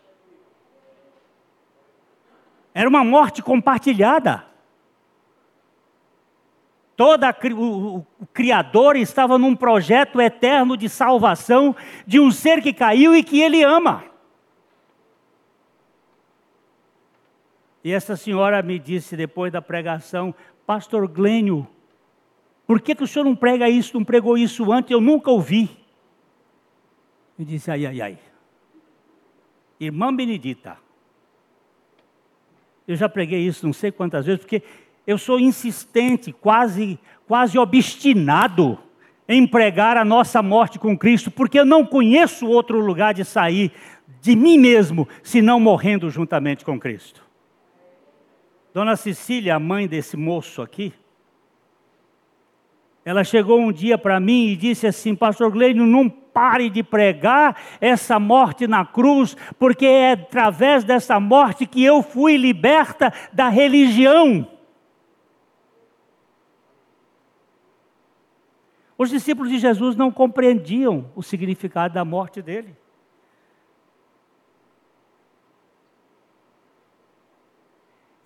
Era 2.73 2.87
uma 2.87 3.03
morte 3.03 3.41
compartilhada. 3.41 4.45
Toda 6.97 7.29
o, 7.55 7.97
o, 7.97 8.25
Criador 8.33 8.95
estava 8.95 9.37
num 9.37 9.55
projeto 9.55 10.19
eterno 10.19 10.75
de 10.75 10.89
salvação 10.89 11.75
de 12.07 12.19
um 12.19 12.31
ser 12.31 12.59
que 12.59 12.73
caiu 12.73 13.15
e 13.15 13.23
que 13.23 13.39
ele 13.39 13.63
ama. 13.63 14.03
E 17.83 17.91
essa 17.91 18.15
senhora 18.15 18.63
me 18.63 18.79
disse 18.79 19.15
depois 19.15 19.53
da 19.53 19.61
pregação, 19.61 20.33
Pastor 20.65 21.07
Glênio, 21.07 21.67
por 22.65 22.81
que, 22.81 22.95
que 22.95 23.03
o 23.03 23.07
senhor 23.07 23.25
não 23.25 23.35
prega 23.35 23.69
isso, 23.69 23.95
não 23.95 24.03
pregou 24.03 24.35
isso 24.35 24.71
antes? 24.71 24.89
Eu 24.89 24.99
nunca 24.99 25.29
ouvi. 25.29 25.69
Eu 27.37 27.45
disse, 27.45 27.69
ai, 27.69 27.85
ai, 27.85 28.01
ai. 28.01 28.19
Irmã 29.79 30.13
Benedita, 30.13 30.79
eu 32.87 32.95
já 32.95 33.07
preguei 33.07 33.45
isso 33.45 33.67
não 33.67 33.73
sei 33.73 33.91
quantas 33.91 34.25
vezes, 34.25 34.41
porque 34.41 34.63
eu 35.07 35.17
sou 35.17 35.39
insistente, 35.39 36.33
quase, 36.33 36.99
quase 37.25 37.57
obstinado 37.57 38.77
em 39.25 39.47
pregar 39.47 39.95
a 39.95 40.03
nossa 40.03 40.43
morte 40.43 40.77
com 40.77 40.97
Cristo, 40.97 41.31
porque 41.31 41.57
eu 41.57 41.65
não 41.65 41.85
conheço 41.85 42.45
outro 42.45 42.79
lugar 42.79 43.13
de 43.13 43.23
sair 43.23 43.71
de 44.21 44.35
mim 44.35 44.57
mesmo, 44.57 45.07
senão 45.23 45.61
morrendo 45.61 46.09
juntamente 46.09 46.65
com 46.65 46.77
Cristo. 46.77 47.23
Dona 48.73 48.97
Cecília, 48.97 49.55
a 49.55 49.59
mãe 49.59 49.87
desse 49.87 50.17
moço 50.17 50.61
aqui, 50.61 50.93
ela 53.03 53.23
chegou 53.23 53.59
um 53.59 53.71
dia 53.71 53.97
para 53.97 54.19
mim 54.19 54.47
e 54.49 54.55
disse 54.57 54.85
assim: 54.85 55.15
Pastor 55.15 55.49
Glênio, 55.49 55.85
não 55.85 56.09
pare 56.09 56.69
de 56.69 56.83
pregar 56.83 57.55
essa 57.79 58.19
morte 58.19 58.67
na 58.67 58.85
cruz, 58.85 59.35
porque 59.57 59.85
é 59.85 60.11
através 60.11 60.83
dessa 60.83 61.17
morte 61.17 61.65
que 61.65 61.81
eu 61.83 62.03
fui 62.03 62.35
liberta 62.35 63.13
da 63.31 63.47
religião. 63.47 64.56
Os 68.97 69.09
discípulos 69.09 69.51
de 69.51 69.59
Jesus 69.59 69.95
não 69.95 70.11
compreendiam 70.11 71.11
o 71.15 71.21
significado 71.21 71.93
da 71.93 72.03
morte 72.03 72.41
dele. 72.41 72.75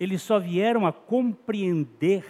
Eles 0.00 0.22
só 0.22 0.38
vieram 0.38 0.86
a 0.86 0.92
compreender 0.92 2.24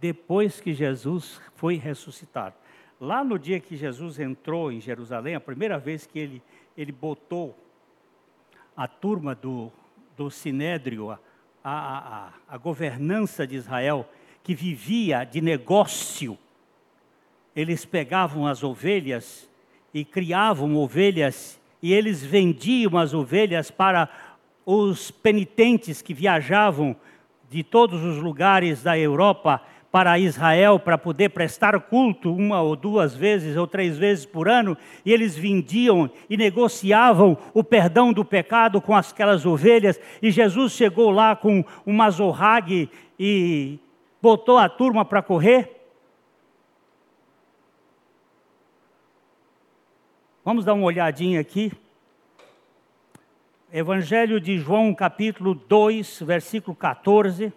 depois 0.00 0.60
que 0.60 0.72
Jesus 0.72 1.40
foi 1.56 1.74
ressuscitado. 1.76 2.54
Lá 2.98 3.22
no 3.22 3.38
dia 3.38 3.60
que 3.60 3.76
Jesus 3.76 4.18
entrou 4.18 4.72
em 4.72 4.80
Jerusalém, 4.80 5.34
a 5.34 5.40
primeira 5.40 5.78
vez 5.78 6.06
que 6.06 6.18
ele, 6.18 6.42
ele 6.76 6.92
botou 6.92 7.56
a 8.76 8.88
turma 8.88 9.34
do, 9.34 9.70
do 10.16 10.30
Sinédrio, 10.30 11.10
a, 11.10 11.18
a, 11.62 11.98
a, 12.26 12.32
a 12.48 12.56
governança 12.56 13.46
de 13.46 13.56
Israel, 13.56 14.08
que 14.42 14.54
vivia 14.54 15.24
de 15.24 15.40
negócio, 15.40 16.38
eles 17.54 17.84
pegavam 17.84 18.46
as 18.46 18.62
ovelhas 18.62 19.48
e 19.92 20.04
criavam 20.04 20.76
ovelhas 20.76 21.60
e 21.82 21.92
eles 21.92 22.22
vendiam 22.22 22.96
as 22.98 23.12
ovelhas 23.14 23.70
para 23.70 24.08
os 24.64 25.10
penitentes 25.10 26.02
que 26.02 26.14
viajavam 26.14 26.94
de 27.50 27.62
todos 27.62 28.04
os 28.04 28.18
lugares 28.18 28.82
da 28.82 28.96
Europa 28.96 29.60
para 29.90 30.18
Israel 30.18 30.78
para 30.78 30.96
poder 30.96 31.30
prestar 31.30 31.78
culto 31.80 32.32
uma 32.32 32.62
ou 32.62 32.76
duas 32.76 33.14
vezes 33.14 33.56
ou 33.56 33.66
três 33.66 33.98
vezes 33.98 34.24
por 34.24 34.48
ano, 34.48 34.76
e 35.04 35.12
eles 35.12 35.36
vendiam 35.36 36.08
e 36.28 36.36
negociavam 36.36 37.36
o 37.52 37.64
perdão 37.64 38.12
do 38.12 38.24
pecado 38.24 38.80
com 38.80 38.94
aquelas 38.94 39.44
ovelhas, 39.44 40.00
e 40.22 40.30
Jesus 40.30 40.72
chegou 40.72 41.10
lá 41.10 41.34
com 41.34 41.64
uma 41.84 42.08
zorrague 42.08 42.88
e 43.18 43.80
botou 44.20 44.58
a 44.58 44.68
turma 44.68 45.04
para 45.04 45.22
correr. 45.22 45.76
Vamos 50.44 50.64
dar 50.64 50.74
uma 50.74 50.86
olhadinha 50.86 51.40
aqui. 51.40 51.72
Evangelho 53.72 54.40
de 54.40 54.58
João, 54.58 54.94
capítulo 54.94 55.54
2, 55.54 56.22
versículo 56.22 56.76
14. 56.76 57.52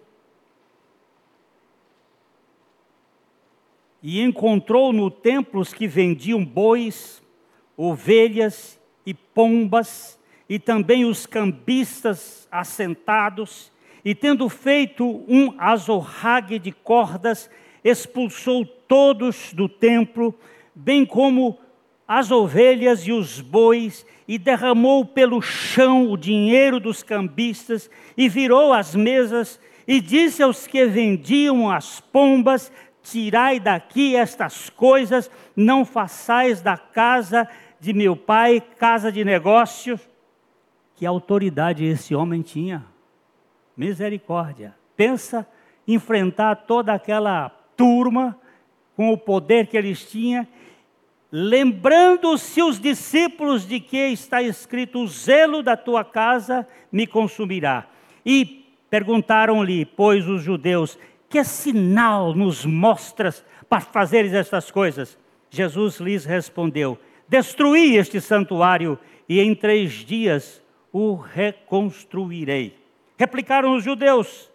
e 4.06 4.20
encontrou 4.20 4.92
no 4.92 5.10
templo 5.10 5.62
os 5.62 5.72
que 5.72 5.88
vendiam 5.88 6.44
bois, 6.44 7.22
ovelhas 7.74 8.78
e 9.06 9.14
pombas, 9.14 10.20
e 10.46 10.58
também 10.58 11.06
os 11.06 11.24
cambistas 11.24 12.46
assentados, 12.52 13.72
e 14.04 14.14
tendo 14.14 14.48
feito 14.48 15.24
um 15.26 15.54
azorrague 15.58 16.58
de 16.58 16.70
cordas, 16.70 17.48
expulsou 17.82 18.66
todos 18.66 19.52
do 19.52 19.68
templo, 19.68 20.34
bem 20.74 21.06
como 21.06 21.58
as 22.06 22.30
ovelhas 22.30 23.06
e 23.06 23.12
os 23.12 23.40
bois, 23.40 24.04
e 24.28 24.38
derramou 24.38 25.04
pelo 25.04 25.40
chão 25.40 26.10
o 26.10 26.16
dinheiro 26.16 26.78
dos 26.78 27.02
cambistas, 27.02 27.90
e 28.16 28.28
virou 28.28 28.72
as 28.72 28.94
mesas, 28.94 29.58
e 29.86 30.00
disse 30.00 30.42
aos 30.42 30.66
que 30.66 30.84
vendiam 30.86 31.70
as 31.70 32.00
pombas: 32.00 32.70
tirai 33.02 33.58
daqui 33.58 34.16
estas 34.16 34.68
coisas, 34.68 35.30
não 35.56 35.84
façais 35.84 36.60
da 36.60 36.76
casa 36.76 37.48
de 37.80 37.92
meu 37.92 38.16
pai 38.16 38.62
casa 38.78 39.10
de 39.10 39.24
negócios. 39.24 40.00
Que 40.96 41.04
autoridade 41.04 41.84
esse 41.84 42.14
homem 42.14 42.40
tinha? 42.40 42.93
Misericórdia. 43.76 44.74
Pensa 44.96 45.46
enfrentar 45.86 46.54
toda 46.66 46.92
aquela 46.92 47.48
turma 47.76 48.38
com 48.96 49.12
o 49.12 49.18
poder 49.18 49.66
que 49.66 49.76
eles 49.76 50.08
tinham, 50.08 50.46
lembrando-se 51.30 52.62
os 52.62 52.78
discípulos 52.78 53.66
de 53.66 53.80
que 53.80 54.08
está 54.08 54.42
escrito: 54.42 55.00
o 55.00 55.08
zelo 55.08 55.62
da 55.62 55.76
tua 55.76 56.04
casa 56.04 56.66
me 56.92 57.06
consumirá. 57.06 57.88
E 58.24 58.64
perguntaram-lhe, 58.88 59.84
pois, 59.84 60.28
os 60.28 60.42
judeus: 60.42 60.98
que 61.28 61.42
sinal 61.42 62.34
nos 62.34 62.64
mostras 62.64 63.44
para 63.68 63.80
fazeres 63.80 64.32
estas 64.32 64.70
coisas? 64.70 65.18
Jesus 65.50 65.98
lhes 65.98 66.24
respondeu: 66.24 66.98
Destruí 67.28 67.96
este 67.96 68.20
santuário 68.20 68.98
e 69.28 69.40
em 69.40 69.54
três 69.54 69.92
dias 69.92 70.62
o 70.92 71.14
reconstruirei. 71.16 72.83
Replicaram 73.16 73.76
os 73.76 73.84
judeus: 73.84 74.50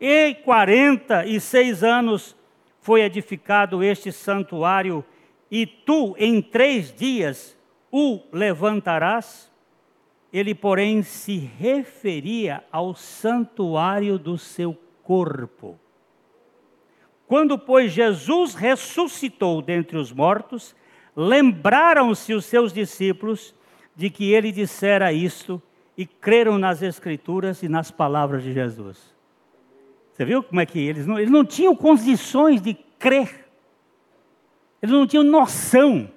e 0.00 1.40
seis 1.40 1.84
anos 1.84 2.36
foi 2.80 3.02
edificado 3.02 3.82
este 3.82 4.10
santuário, 4.10 5.04
e 5.50 5.66
tu 5.66 6.14
em 6.18 6.40
três 6.40 6.92
dias 6.92 7.56
o 7.90 8.20
levantarás? 8.32 9.50
Ele, 10.32 10.54
porém, 10.54 11.02
se 11.02 11.36
referia 11.38 12.62
ao 12.70 12.94
santuário 12.94 14.16
do 14.16 14.38
seu 14.38 14.78
corpo. 15.02 15.78
Quando, 17.26 17.58
pois, 17.58 17.92
Jesus 17.92 18.54
ressuscitou 18.54 19.60
dentre 19.60 19.96
os 19.96 20.12
mortos, 20.12 20.74
lembraram-se 21.16 22.32
os 22.32 22.44
seus 22.44 22.72
discípulos 22.72 23.54
de 23.94 24.08
que 24.08 24.32
ele 24.32 24.52
dissera 24.52 25.12
isto 25.12 25.60
e 26.00 26.06
creram 26.06 26.56
nas 26.56 26.80
Escrituras 26.80 27.62
e 27.62 27.68
nas 27.68 27.90
palavras 27.90 28.42
de 28.42 28.54
Jesus. 28.54 29.14
Você 30.10 30.24
viu 30.24 30.42
como 30.42 30.58
é 30.58 30.64
que 30.64 30.78
eles 30.78 31.06
não, 31.06 31.18
eles 31.18 31.30
não 31.30 31.44
tinham 31.44 31.76
condições 31.76 32.62
de 32.62 32.72
crer, 32.98 33.46
eles 34.80 34.94
não 34.94 35.06
tinham 35.06 35.22
noção. 35.22 36.10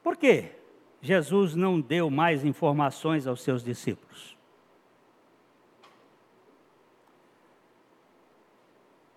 Por 0.00 0.16
quê? 0.16 0.52
Jesus 1.02 1.56
não 1.56 1.80
deu 1.80 2.08
mais 2.08 2.44
informações 2.44 3.26
aos 3.26 3.42
seus 3.42 3.64
discípulos. 3.64 4.33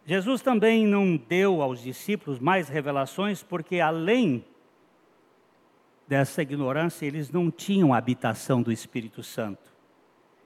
Jesus 0.08 0.42
também 0.42 0.88
não 0.88 1.18
deu 1.18 1.62
aos 1.62 1.84
discípulos 1.84 2.40
mais 2.40 2.70
revelações, 2.70 3.44
porque 3.44 3.82
além 3.82 4.46
dessa 6.08 6.42
ignorância, 6.42 7.06
eles 7.06 7.30
não 7.30 7.52
tinham 7.52 7.94
a 7.94 7.98
habitação 7.98 8.62
do 8.62 8.72
Espírito 8.72 9.22
Santo. 9.22 9.70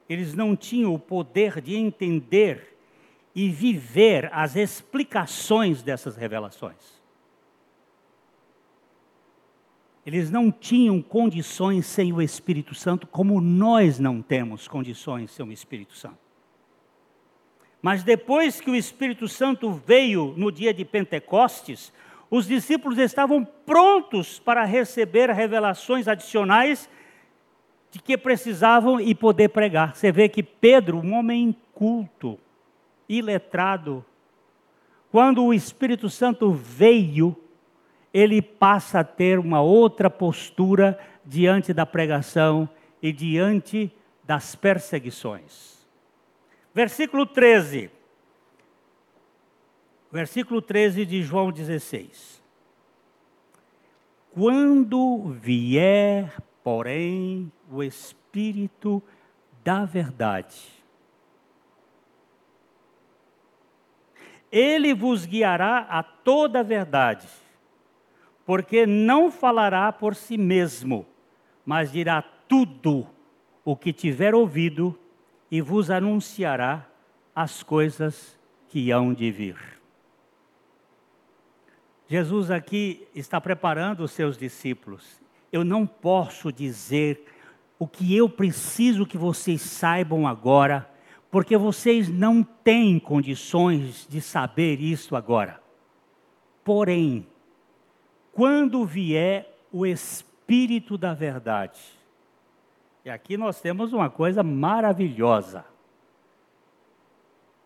Eles 0.09 0.33
não 0.33 0.55
tinham 0.55 0.95
o 0.95 0.99
poder 0.99 1.61
de 1.61 1.75
entender 1.75 2.75
e 3.35 3.49
viver 3.49 4.31
as 4.33 4.55
explicações 4.55 5.83
dessas 5.83 6.15
revelações. 6.15 6.99
Eles 10.03 10.31
não 10.31 10.51
tinham 10.51 10.99
condições 11.03 11.85
sem 11.85 12.11
o 12.11 12.19
Espírito 12.19 12.73
Santo, 12.73 13.05
como 13.05 13.39
nós 13.39 13.99
não 13.99 14.23
temos 14.23 14.67
condições 14.67 15.29
sem 15.29 15.45
o 15.45 15.51
Espírito 15.51 15.93
Santo. 15.93 16.30
Mas 17.81 18.03
depois 18.03 18.61
que 18.61 18.69
o 18.69 18.75
Espírito 18.75 19.27
Santo 19.27 19.71
veio 19.71 20.33
no 20.37 20.51
dia 20.51 20.73
de 20.73 20.85
Pentecostes, 20.85 21.91
os 22.29 22.45
discípulos 22.45 22.97
estavam 22.97 23.43
prontos 23.43 24.39
para 24.39 24.63
receber 24.63 25.29
revelações 25.31 26.07
adicionais 26.07 26.89
de 27.91 27.99
que 27.99 28.17
precisavam 28.17 29.01
e 29.01 29.13
poder 29.13 29.49
pregar. 29.49 29.95
Você 29.95 30.11
vê 30.11 30.29
que 30.29 30.41
Pedro, 30.41 30.97
um 30.97 31.13
homem 31.13 31.55
culto, 31.73 32.39
iletrado, 33.09 34.05
quando 35.11 35.43
o 35.43 35.53
Espírito 35.53 36.09
Santo 36.09 36.51
veio, 36.53 37.35
ele 38.13 38.41
passa 38.41 39.01
a 39.01 39.03
ter 39.03 39.37
uma 39.37 39.61
outra 39.61 40.09
postura 40.09 40.97
diante 41.25 41.73
da 41.73 41.85
pregação 41.85 42.69
e 43.01 43.11
diante 43.11 43.91
das 44.23 44.55
perseguições. 44.55 45.70
Versículo 46.73 47.25
13. 47.25 47.89
Versículo 50.11 50.61
13 50.61 51.05
de 51.05 51.21
João 51.23 51.51
16. 51.51 52.41
Quando 54.33 55.29
vier, 55.41 56.33
porém, 56.63 57.51
o 57.69 57.83
Espírito 57.83 59.01
da 59.63 59.85
Verdade, 59.85 60.69
ele 64.51 64.93
vos 64.93 65.25
guiará 65.25 65.79
a 65.89 66.03
toda 66.03 66.59
a 66.59 66.63
verdade 66.63 67.27
porque 68.45 68.85
não 68.85 69.31
falará 69.31 69.91
por 69.91 70.13
si 70.13 70.37
mesmo, 70.37 71.05
mas 71.65 71.91
dirá 71.91 72.21
tudo 72.21 73.07
o 73.63 73.77
que 73.77 73.93
tiver 73.93 74.35
ouvido 74.35 74.99
e 75.51 75.61
vos 75.61 75.91
anunciará 75.91 76.89
as 77.35 77.61
coisas 77.61 78.39
que 78.69 78.89
hão 78.89 79.13
de 79.13 79.29
vir. 79.29 79.57
Jesus 82.07 82.49
aqui 82.49 83.07
está 83.13 83.39
preparando 83.39 84.03
os 84.03 84.11
seus 84.11 84.37
discípulos. 84.37 85.21
Eu 85.51 85.63
não 85.63 85.85
posso 85.85 86.51
dizer 86.51 87.25
o 87.77 87.85
que 87.87 88.15
eu 88.15 88.29
preciso 88.29 89.05
que 89.05 89.17
vocês 89.17 89.61
saibam 89.61 90.25
agora, 90.25 90.89
porque 91.29 91.57
vocês 91.57 92.09
não 92.09 92.41
têm 92.43 92.97
condições 92.97 94.07
de 94.09 94.21
saber 94.21 94.79
isso 94.79 95.15
agora. 95.15 95.61
Porém, 96.63 97.27
quando 98.31 98.85
vier 98.85 99.51
o 99.71 99.85
Espírito 99.85 100.97
da 100.97 101.13
Verdade. 101.13 101.79
E 103.03 103.09
aqui 103.09 103.35
nós 103.35 103.59
temos 103.59 103.93
uma 103.93 104.09
coisa 104.09 104.43
maravilhosa. 104.43 105.65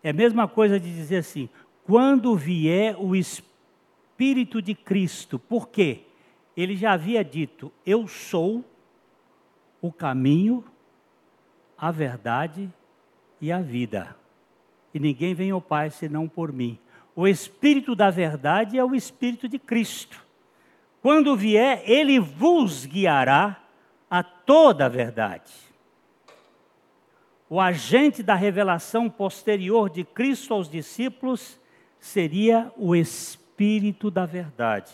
É 0.02 0.10
a 0.10 0.14
mesma 0.14 0.48
coisa 0.48 0.80
de 0.80 0.92
dizer 0.94 1.18
assim: 1.18 1.48
quando 1.84 2.34
vier 2.34 2.96
o 2.98 3.14
Espírito 3.14 4.62
de 4.62 4.74
Cristo, 4.74 5.38
por 5.38 5.68
quê? 5.68 6.02
Ele 6.56 6.76
já 6.76 6.92
havia 6.92 7.24
dito: 7.24 7.70
Eu 7.84 8.08
sou 8.08 8.64
o 9.80 9.92
caminho, 9.92 10.64
a 11.76 11.90
verdade 11.90 12.72
e 13.40 13.52
a 13.52 13.60
vida. 13.60 14.16
E 14.94 14.98
ninguém 14.98 15.34
vem 15.34 15.50
ao 15.50 15.60
Pai 15.60 15.90
senão 15.90 16.26
por 16.26 16.52
mim. 16.52 16.78
O 17.14 17.26
Espírito 17.26 17.94
da 17.94 18.10
Verdade 18.10 18.78
é 18.78 18.84
o 18.84 18.94
Espírito 18.94 19.48
de 19.48 19.58
Cristo. 19.58 20.24
Quando 21.02 21.36
vier, 21.36 21.82
ele 21.84 22.18
vos 22.18 22.86
guiará 22.86 23.65
a 24.10 24.22
toda 24.22 24.86
a 24.86 24.88
verdade. 24.88 25.52
O 27.48 27.60
agente 27.60 28.22
da 28.22 28.34
revelação 28.34 29.08
posterior 29.08 29.88
de 29.88 30.04
Cristo 30.04 30.54
aos 30.54 30.68
discípulos 30.68 31.60
seria 31.98 32.72
o 32.76 32.94
Espírito 32.94 34.10
da 34.10 34.26
Verdade 34.26 34.92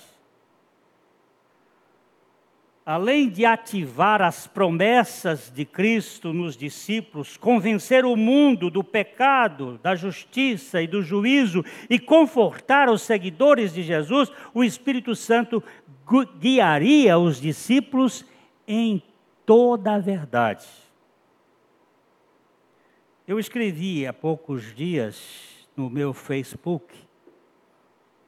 além 2.85 3.29
de 3.29 3.45
ativar 3.45 4.21
as 4.21 4.47
promessas 4.47 5.53
de 5.55 5.65
Cristo 5.65 6.33
nos 6.33 6.57
discípulos, 6.57 7.37
convencer 7.37 8.05
o 8.05 8.17
mundo 8.17 8.69
do 8.69 8.83
pecado, 8.83 9.79
da 9.83 9.95
justiça 9.95 10.83
e 10.83 10.89
do 10.89 11.01
juízo 11.01 11.65
e 11.89 11.99
confortar 11.99 12.91
os 12.91 13.03
seguidores 13.03 13.73
de 13.73 13.83
Jesus, 13.83 14.33
o 14.53 14.65
Espírito 14.65 15.15
Santo 15.15 15.63
guiaria 16.41 17.17
os 17.17 17.41
discípulos 17.41 18.25
em 18.73 19.03
toda 19.45 19.95
a 19.95 19.99
verdade. 19.99 20.67
Eu 23.29 23.39
escrevi 23.39 24.07
há 24.07 24.13
poucos 24.13 24.75
dias 24.75 25.69
no 25.77 25.91
meu 25.91 26.13
Facebook 26.13 26.95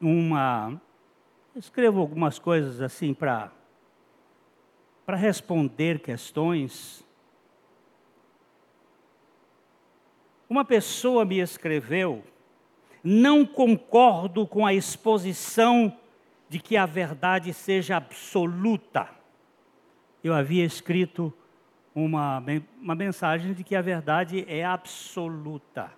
uma. 0.00 0.80
Escrevo 1.56 2.00
algumas 2.00 2.38
coisas 2.38 2.80
assim 2.80 3.14
para 3.14 3.50
para 5.06 5.16
responder 5.16 6.00
questões. 6.00 7.06
Uma 10.48 10.64
pessoa 10.64 11.24
me 11.24 11.38
escreveu: 11.38 12.22
não 13.02 13.46
concordo 13.46 14.46
com 14.46 14.66
a 14.66 14.74
exposição 14.74 15.96
de 16.48 16.58
que 16.58 16.76
a 16.76 16.86
verdade 16.86 17.52
seja 17.52 17.96
absoluta. 17.96 19.23
Eu 20.24 20.32
havia 20.32 20.64
escrito 20.64 21.30
uma, 21.94 22.42
uma 22.80 22.94
mensagem 22.94 23.52
de 23.52 23.62
que 23.62 23.76
a 23.76 23.82
verdade 23.82 24.42
é 24.48 24.64
absoluta, 24.64 25.92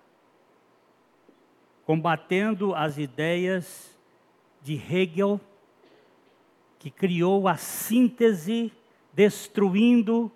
combatendo 1.85 2.75
as 2.75 2.97
ideias 2.97 3.97
de 4.61 4.75
Hegel, 4.75 5.39
que 6.77 6.91
criou 6.91 7.47
a 7.47 7.55
síntese 7.55 8.69
destruindo 9.13 10.29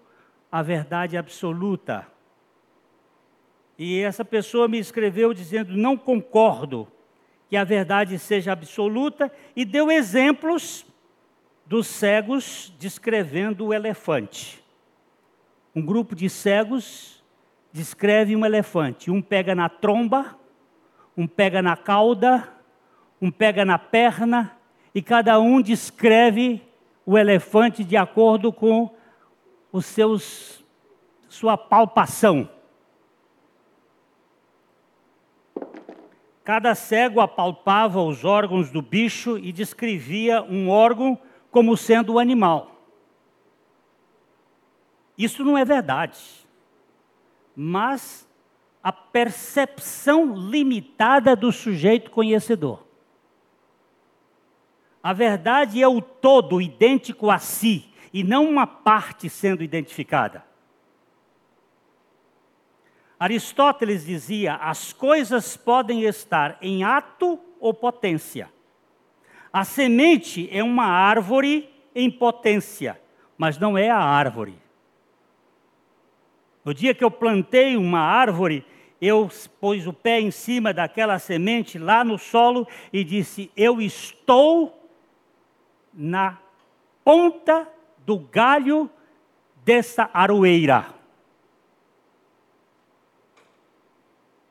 a 0.49 0.61
verdade 0.61 1.17
absoluta. 1.17 2.07
E 3.77 3.99
essa 3.99 4.23
pessoa 4.23 4.69
me 4.69 4.79
escreveu 4.79 5.33
dizendo: 5.33 5.75
não 5.75 5.97
concordo 5.97 6.87
que 7.49 7.57
a 7.57 7.65
verdade 7.65 8.17
seja 8.17 8.53
absoluta, 8.53 9.29
e 9.53 9.65
deu 9.65 9.91
exemplos 9.91 10.85
dos 11.71 11.87
cegos 11.87 12.73
descrevendo 12.77 13.67
o 13.67 13.73
elefante. 13.73 14.61
Um 15.73 15.81
grupo 15.81 16.13
de 16.13 16.29
cegos 16.29 17.23
descreve 17.71 18.35
um 18.35 18.45
elefante. 18.45 19.09
Um 19.09 19.21
pega 19.21 19.55
na 19.55 19.69
tromba, 19.69 20.37
um 21.15 21.25
pega 21.25 21.61
na 21.61 21.77
cauda, 21.77 22.45
um 23.21 23.31
pega 23.31 23.63
na 23.63 23.79
perna, 23.79 24.51
e 24.93 25.01
cada 25.01 25.39
um 25.39 25.61
descreve 25.61 26.61
o 27.05 27.17
elefante 27.17 27.85
de 27.85 27.95
acordo 27.95 28.51
com 28.51 28.93
os 29.71 29.85
seus 29.85 30.65
sua 31.29 31.57
palpação. 31.57 32.49
Cada 36.43 36.75
cego 36.75 37.21
apalpava 37.21 38.01
os 38.01 38.25
órgãos 38.25 38.69
do 38.69 38.81
bicho 38.81 39.37
e 39.37 39.53
descrevia 39.53 40.43
um 40.43 40.67
órgão 40.67 41.17
como 41.51 41.77
sendo 41.77 42.13
o 42.13 42.19
animal. 42.19 42.71
Isso 45.17 45.43
não 45.43 45.57
é 45.57 45.63
verdade. 45.63 46.19
Mas 47.55 48.27
a 48.81 48.91
percepção 48.91 50.33
limitada 50.33 51.35
do 51.35 51.51
sujeito 51.51 52.09
conhecedor. 52.09 52.83
A 55.03 55.13
verdade 55.13 55.81
é 55.81 55.87
o 55.87 56.01
todo 56.01 56.61
idêntico 56.61 57.29
a 57.29 57.37
si 57.37 57.91
e 58.13 58.23
não 58.23 58.47
uma 58.47 58.65
parte 58.65 59.29
sendo 59.29 59.63
identificada. 59.63 60.43
Aristóteles 63.19 64.05
dizia: 64.05 64.55
as 64.55 64.93
coisas 64.93 65.55
podem 65.55 66.03
estar 66.03 66.57
em 66.61 66.83
ato 66.83 67.39
ou 67.59 67.73
potência. 67.73 68.51
A 69.51 69.63
semente 69.63 70.47
é 70.51 70.63
uma 70.63 70.85
árvore 70.85 71.69
em 71.93 72.09
potência, 72.09 72.99
mas 73.37 73.57
não 73.57 73.77
é 73.77 73.89
a 73.89 73.97
árvore. 73.97 74.57
No 76.63 76.73
dia 76.73 76.93
que 76.93 77.03
eu 77.03 77.11
plantei 77.11 77.75
uma 77.75 77.99
árvore, 77.99 78.65
eu 79.01 79.29
pus 79.59 79.87
o 79.87 79.93
pé 79.93 80.21
em 80.21 80.29
cima 80.29 80.73
daquela 80.73 81.17
semente 81.17 81.79
lá 81.79 82.03
no 82.03 82.17
solo 82.17 82.67
e 82.93 83.03
disse: 83.03 83.51
Eu 83.57 83.81
estou 83.81 84.89
na 85.93 86.37
ponta 87.03 87.67
do 88.05 88.19
galho 88.19 88.89
dessa 89.65 90.09
aroeira. 90.13 90.85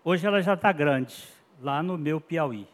Hoje 0.03 0.27
ela 0.27 0.43
já 0.43 0.55
está 0.55 0.73
grande, 0.73 1.15
lá 1.61 1.83
no 1.83 1.97
meu 1.97 2.21
Piauí. 2.21 2.67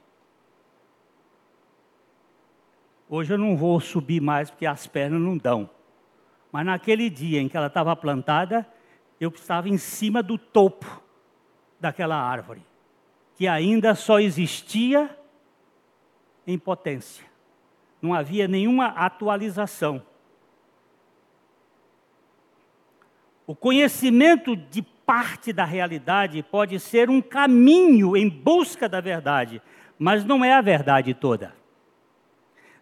Hoje 3.09 3.35
eu 3.35 3.38
não 3.38 3.57
vou 3.57 3.81
subir 3.81 4.21
mais 4.21 4.51
porque 4.51 4.66
as 4.66 4.87
pernas 4.87 5.21
não 5.21 5.37
dão. 5.37 5.71
Mas 6.51 6.66
naquele 6.66 7.09
dia 7.09 7.40
em 7.40 7.49
que 7.49 7.57
ela 7.57 7.69
estava 7.69 7.95
plantada, 7.95 8.66
eu 9.21 9.31
estava 9.31 9.69
em 9.69 9.79
cima 9.79 10.23
do 10.23 10.37
topo 10.37 11.03
daquela 11.79 12.16
árvore, 12.16 12.62
que 13.37 13.47
ainda 13.47 13.95
só 13.95 14.19
existia 14.19 15.16
em 16.47 16.59
potência. 16.59 17.25
Não 18.01 18.12
havia 18.12 18.49
nenhuma 18.49 18.87
atualização. 18.87 20.03
O 23.47 23.55
conhecimento 23.55 24.57
de 24.57 24.83
parte 24.83 25.53
da 25.53 25.64
realidade 25.64 26.42
pode 26.42 26.81
ser 26.81 27.09
um 27.09 27.23
caminho 27.23 28.16
em 28.16 28.29
busca 28.29 28.88
da 28.88 29.01
verdade, 29.01 29.62
mas 29.97 30.25
não 30.25 30.45
é 30.45 30.53
a 30.53 30.61
verdade 30.61 31.14
toda. 31.14 31.55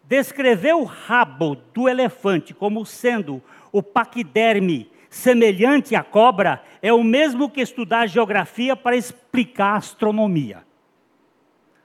Descrever 0.06 0.74
o 0.74 0.84
rabo 0.84 1.56
do 1.72 1.88
elefante 1.88 2.52
como 2.52 2.84
sendo 2.84 3.42
o 3.72 3.82
paquiderme 3.82 4.90
semelhante 5.08 5.94
à 5.94 6.02
cobra 6.02 6.62
é 6.82 6.92
o 6.92 7.02
mesmo 7.02 7.48
que 7.48 7.60
estudar 7.60 8.06
geografia 8.06 8.76
para 8.76 8.96
explicar 8.96 9.76
astronomia. 9.76 10.64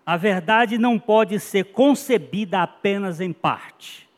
A 0.06 0.18
verdade 0.18 0.78
não 0.78 0.98
pode 0.98 1.40
ser 1.40 1.66
concebida 1.66 2.62
apenas 2.62 3.22
em 3.22 3.32
parte. 3.32 4.10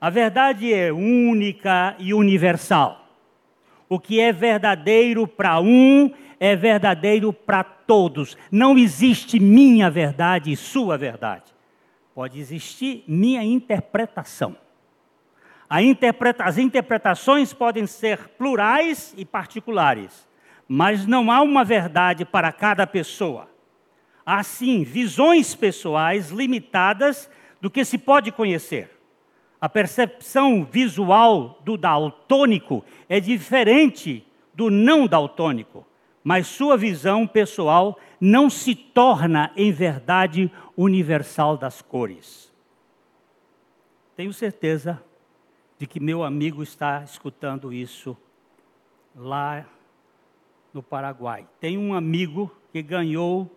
A 0.00 0.08
verdade 0.08 0.72
é 0.72 0.92
única 0.92 1.96
e 1.98 2.14
universal. 2.14 3.08
O 3.88 3.98
que 3.98 4.20
é 4.20 4.32
verdadeiro 4.32 5.26
para 5.26 5.60
um 5.60 6.12
é 6.38 6.54
verdadeiro 6.54 7.32
para 7.32 7.64
todos. 7.64 8.36
Não 8.50 8.78
existe 8.78 9.40
minha 9.40 9.90
verdade 9.90 10.52
e 10.52 10.56
sua 10.56 10.96
verdade. 10.96 11.55
Pode 12.16 12.40
existir 12.40 13.04
minha 13.06 13.44
interpretação. 13.44 14.56
Interpreta 15.70 16.44
as 16.44 16.56
interpretações 16.56 17.52
podem 17.52 17.86
ser 17.86 18.28
plurais 18.38 19.12
e 19.18 19.24
particulares, 19.26 20.26
mas 20.66 21.06
não 21.06 21.30
há 21.30 21.42
uma 21.42 21.62
verdade 21.62 22.24
para 22.24 22.50
cada 22.52 22.86
pessoa. 22.86 23.50
Há 24.24 24.42
sim 24.42 24.82
visões 24.82 25.54
pessoais 25.54 26.30
limitadas 26.30 27.30
do 27.60 27.70
que 27.70 27.84
se 27.84 27.98
pode 27.98 28.32
conhecer. 28.32 28.98
A 29.60 29.68
percepção 29.68 30.64
visual 30.64 31.60
do 31.66 31.76
daltônico 31.76 32.82
é 33.10 33.20
diferente 33.20 34.26
do 34.54 34.70
não 34.70 35.06
daltônico, 35.06 35.84
mas 36.26 36.48
sua 36.48 36.76
visão 36.76 37.24
pessoal 37.24 37.96
não 38.20 38.50
se 38.50 38.74
torna 38.74 39.52
em 39.54 39.70
verdade 39.70 40.50
universal 40.76 41.56
das 41.56 41.80
cores. 41.80 42.52
Tenho 44.16 44.32
certeza 44.32 45.00
de 45.78 45.86
que 45.86 46.00
meu 46.00 46.24
amigo 46.24 46.64
está 46.64 47.00
escutando 47.04 47.72
isso 47.72 48.16
lá 49.14 49.64
no 50.74 50.82
Paraguai. 50.82 51.46
Tem 51.60 51.78
um 51.78 51.94
amigo 51.94 52.50
que 52.72 52.82
ganhou 52.82 53.48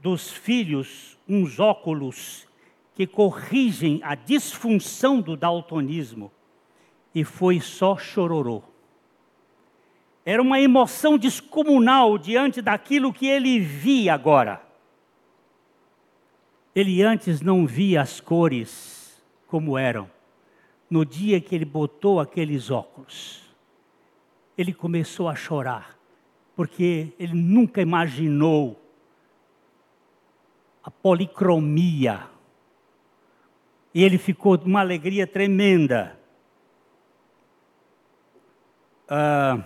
dos 0.00 0.28
filhos 0.28 1.16
uns 1.28 1.60
óculos 1.60 2.48
que 2.96 3.06
corrigem 3.06 4.00
a 4.02 4.16
disfunção 4.16 5.20
do 5.20 5.36
daltonismo 5.36 6.32
e 7.14 7.22
foi 7.22 7.60
só 7.60 7.96
chororô. 7.96 8.64
Era 10.26 10.42
uma 10.42 10.60
emoção 10.60 11.16
descomunal 11.16 12.18
diante 12.18 12.60
daquilo 12.60 13.14
que 13.14 13.26
ele 13.26 13.58
via 13.58 14.12
agora. 14.12 14.60
Ele 16.74 17.00
antes 17.00 17.40
não 17.40 17.66
via 17.66 18.02
as 18.02 18.20
cores 18.20 19.24
como 19.46 19.78
eram 19.78 20.10
no 20.88 21.04
dia 21.04 21.40
que 21.40 21.54
ele 21.54 21.64
botou 21.64 22.20
aqueles 22.20 22.70
óculos, 22.70 23.42
ele 24.56 24.72
começou 24.72 25.28
a 25.28 25.34
chorar, 25.34 25.98
porque 26.54 27.12
ele 27.18 27.34
nunca 27.34 27.82
imaginou 27.82 28.80
a 30.82 30.90
policromia. 30.90 32.28
E 33.92 34.04
ele 34.04 34.18
ficou 34.18 34.56
de 34.56 34.64
uma 34.66 34.80
alegria 34.80 35.26
tremenda. 35.26 36.18
Ah, 39.08 39.62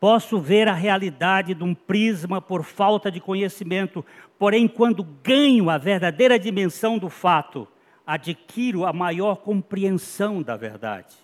Posso 0.00 0.40
ver 0.40 0.66
a 0.66 0.72
realidade 0.72 1.52
de 1.52 1.62
um 1.62 1.74
prisma 1.74 2.40
por 2.40 2.64
falta 2.64 3.10
de 3.10 3.20
conhecimento, 3.20 4.02
porém, 4.38 4.66
quando 4.66 5.04
ganho 5.22 5.68
a 5.68 5.76
verdadeira 5.76 6.38
dimensão 6.38 6.96
do 6.96 7.10
fato, 7.10 7.68
adquiro 8.06 8.86
a 8.86 8.94
maior 8.94 9.36
compreensão 9.36 10.40
da 10.42 10.56
verdade. 10.56 11.14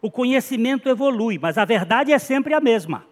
O 0.00 0.10
conhecimento 0.10 0.88
evolui, 0.88 1.38
mas 1.38 1.58
a 1.58 1.64
verdade 1.66 2.10
é 2.10 2.18
sempre 2.18 2.54
a 2.54 2.60
mesma. 2.60 3.06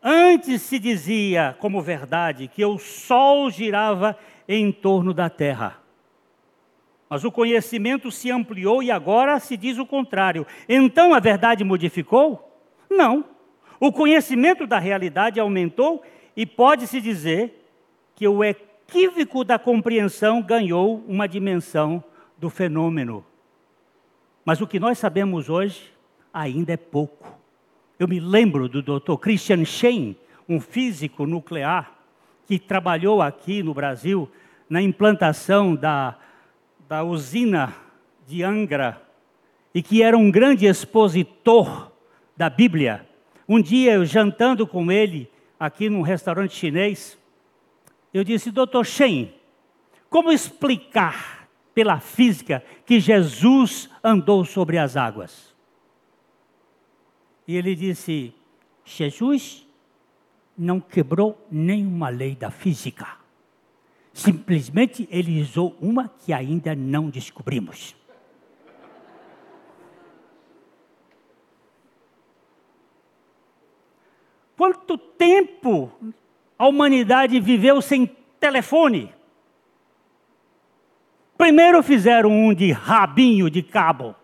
Antes 0.00 0.62
se 0.62 0.78
dizia 0.78 1.56
como 1.58 1.82
verdade 1.82 2.46
que 2.46 2.64
o 2.64 2.78
sol 2.78 3.50
girava 3.50 4.16
em 4.46 4.70
torno 4.70 5.12
da 5.12 5.28
terra. 5.28 5.87
Mas 7.08 7.24
o 7.24 7.32
conhecimento 7.32 8.10
se 8.10 8.30
ampliou 8.30 8.82
e 8.82 8.90
agora 8.90 9.40
se 9.40 9.56
diz 9.56 9.78
o 9.78 9.86
contrário. 9.86 10.46
Então 10.68 11.14
a 11.14 11.20
verdade 11.20 11.64
modificou? 11.64 12.60
Não. 12.90 13.24
O 13.80 13.92
conhecimento 13.92 14.66
da 14.66 14.78
realidade 14.78 15.40
aumentou 15.40 16.02
e 16.36 16.44
pode-se 16.44 17.00
dizer 17.00 17.64
que 18.14 18.26
o 18.26 18.44
equívoco 18.44 19.44
da 19.44 19.58
compreensão 19.58 20.42
ganhou 20.42 21.04
uma 21.06 21.26
dimensão 21.26 22.02
do 22.36 22.50
fenômeno. 22.50 23.24
Mas 24.44 24.60
o 24.60 24.66
que 24.66 24.80
nós 24.80 24.98
sabemos 24.98 25.48
hoje 25.48 25.92
ainda 26.32 26.72
é 26.72 26.76
pouco. 26.76 27.38
Eu 27.98 28.08
me 28.08 28.20
lembro 28.20 28.68
do 28.68 28.82
Dr. 28.82 29.16
Christian 29.16 29.64
Schein, 29.64 30.16
um 30.48 30.60
físico 30.60 31.26
nuclear 31.26 31.92
que 32.46 32.58
trabalhou 32.58 33.20
aqui 33.20 33.62
no 33.62 33.74
Brasil 33.74 34.28
na 34.70 34.80
implantação 34.80 35.74
da 35.74 36.16
da 36.88 37.04
usina 37.04 37.74
de 38.26 38.42
Angra 38.42 39.02
e 39.74 39.82
que 39.82 40.02
era 40.02 40.16
um 40.16 40.30
grande 40.30 40.66
expositor 40.66 41.92
da 42.34 42.48
Bíblia. 42.48 43.06
Um 43.46 43.60
dia, 43.60 43.92
eu 43.94 44.06
jantando 44.06 44.66
com 44.66 44.90
ele 44.90 45.30
aqui 45.60 45.90
num 45.90 46.00
restaurante 46.00 46.54
chinês, 46.54 47.18
eu 48.12 48.24
disse, 48.24 48.50
doutor 48.50 48.86
Shen, 48.86 49.34
como 50.08 50.32
explicar 50.32 51.48
pela 51.74 52.00
física 52.00 52.64
que 52.86 52.98
Jesus 52.98 53.90
andou 54.02 54.44
sobre 54.44 54.78
as 54.78 54.96
águas? 54.96 55.54
E 57.46 57.54
ele 57.54 57.74
disse, 57.74 58.34
Jesus 58.84 59.66
não 60.56 60.80
quebrou 60.80 61.46
nenhuma 61.50 62.08
lei 62.08 62.34
da 62.34 62.50
física. 62.50 63.17
Simplesmente 64.18 65.08
ele 65.12 65.40
usou 65.40 65.76
uma 65.80 66.08
que 66.08 66.32
ainda 66.32 66.74
não 66.74 67.08
descobrimos. 67.08 67.94
Quanto 74.56 74.98
tempo 74.98 75.92
a 76.58 76.66
humanidade 76.66 77.38
viveu 77.38 77.80
sem 77.80 78.10
telefone? 78.40 79.14
Primeiro 81.36 81.80
fizeram 81.80 82.28
um 82.28 82.52
de 82.52 82.72
rabinho 82.72 83.48
de 83.48 83.62
cabo. 83.62 84.16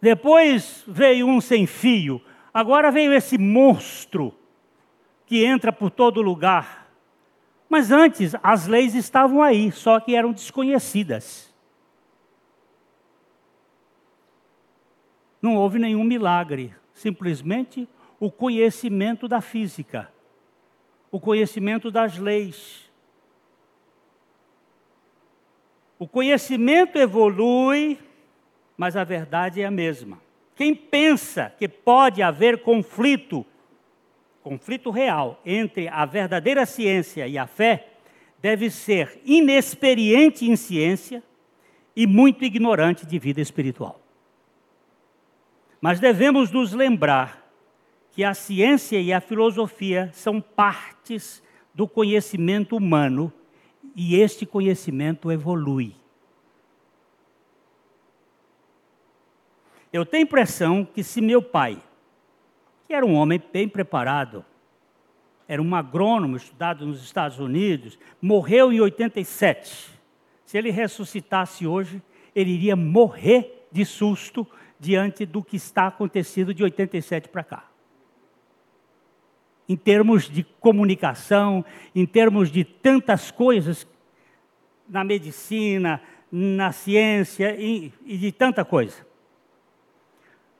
Depois 0.00 0.84
veio 0.86 1.26
um 1.26 1.40
sem 1.40 1.66
fio. 1.66 2.22
Agora 2.54 2.92
veio 2.92 3.12
esse 3.12 3.36
monstro 3.36 4.32
que 5.26 5.44
entra 5.44 5.72
por 5.72 5.90
todo 5.90 6.22
lugar 6.22 6.85
mas 7.68 7.90
antes, 7.90 8.34
as 8.42 8.66
leis 8.66 8.94
estavam 8.94 9.42
aí, 9.42 9.72
só 9.72 9.98
que 9.98 10.14
eram 10.14 10.32
desconhecidas. 10.32 11.52
Não 15.42 15.56
houve 15.56 15.78
nenhum 15.78 16.04
milagre, 16.04 16.74
simplesmente 16.94 17.88
o 18.18 18.30
conhecimento 18.30 19.28
da 19.28 19.40
física, 19.40 20.10
o 21.10 21.20
conhecimento 21.20 21.90
das 21.90 22.18
leis. 22.18 22.90
O 25.98 26.06
conhecimento 26.06 26.98
evolui, 26.98 27.98
mas 28.76 28.96
a 28.96 29.04
verdade 29.04 29.62
é 29.62 29.66
a 29.66 29.70
mesma. 29.70 30.20
Quem 30.54 30.74
pensa 30.74 31.52
que 31.58 31.68
pode 31.68 32.22
haver 32.22 32.62
conflito 32.62 33.44
conflito 34.46 34.90
real 34.90 35.40
entre 35.44 35.88
a 35.88 36.04
verdadeira 36.04 36.64
ciência 36.64 37.26
e 37.26 37.36
a 37.36 37.48
fé 37.48 37.88
deve 38.40 38.70
ser 38.70 39.20
inexperiente 39.24 40.48
em 40.48 40.54
ciência 40.54 41.20
e 41.96 42.06
muito 42.06 42.44
ignorante 42.44 43.04
de 43.04 43.18
vida 43.18 43.40
espiritual. 43.40 44.00
Mas 45.80 45.98
devemos 45.98 46.52
nos 46.52 46.72
lembrar 46.72 47.44
que 48.12 48.22
a 48.22 48.34
ciência 48.34 49.00
e 49.00 49.12
a 49.12 49.20
filosofia 49.20 50.10
são 50.12 50.40
partes 50.40 51.42
do 51.74 51.88
conhecimento 51.88 52.76
humano 52.76 53.32
e 53.96 54.14
este 54.14 54.46
conhecimento 54.46 55.32
evolui. 55.32 55.92
Eu 59.92 60.06
tenho 60.06 60.22
impressão 60.22 60.84
que 60.84 61.02
se 61.02 61.20
meu 61.20 61.42
pai, 61.42 61.82
que 62.86 62.94
era 62.94 63.04
um 63.04 63.14
homem 63.14 63.42
bem 63.52 63.68
preparado, 63.68 64.44
era 65.48 65.60
um 65.62 65.74
agrônomo 65.74 66.36
estudado 66.36 66.86
nos 66.86 67.02
Estados 67.02 67.38
Unidos, 67.38 67.98
morreu 68.20 68.72
em 68.72 68.80
87. 68.80 69.90
Se 70.44 70.58
ele 70.58 70.70
ressuscitasse 70.70 71.66
hoje, 71.66 72.02
ele 72.34 72.50
iria 72.50 72.76
morrer 72.76 73.66
de 73.70 73.84
susto 73.84 74.46
diante 74.78 75.24
do 75.24 75.42
que 75.42 75.56
está 75.56 75.86
acontecendo 75.86 76.52
de 76.52 76.62
87 76.62 77.28
para 77.28 77.44
cá. 77.44 77.64
Em 79.68 79.76
termos 79.76 80.28
de 80.28 80.44
comunicação, 80.44 81.64
em 81.94 82.06
termos 82.06 82.50
de 82.50 82.64
tantas 82.64 83.30
coisas 83.30 83.86
na 84.88 85.02
medicina, 85.02 86.00
na 86.30 86.70
ciência 86.70 87.56
e, 87.58 87.92
e 88.04 88.16
de 88.16 88.30
tanta 88.30 88.64
coisa. 88.64 89.04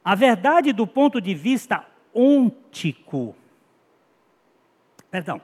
A 0.05 0.15
verdade 0.15 0.73
do 0.73 0.87
ponto 0.87 1.21
de 1.21 1.35
vista 1.35 1.87
ôntico. 2.17 3.37
Perdão, 5.11 5.41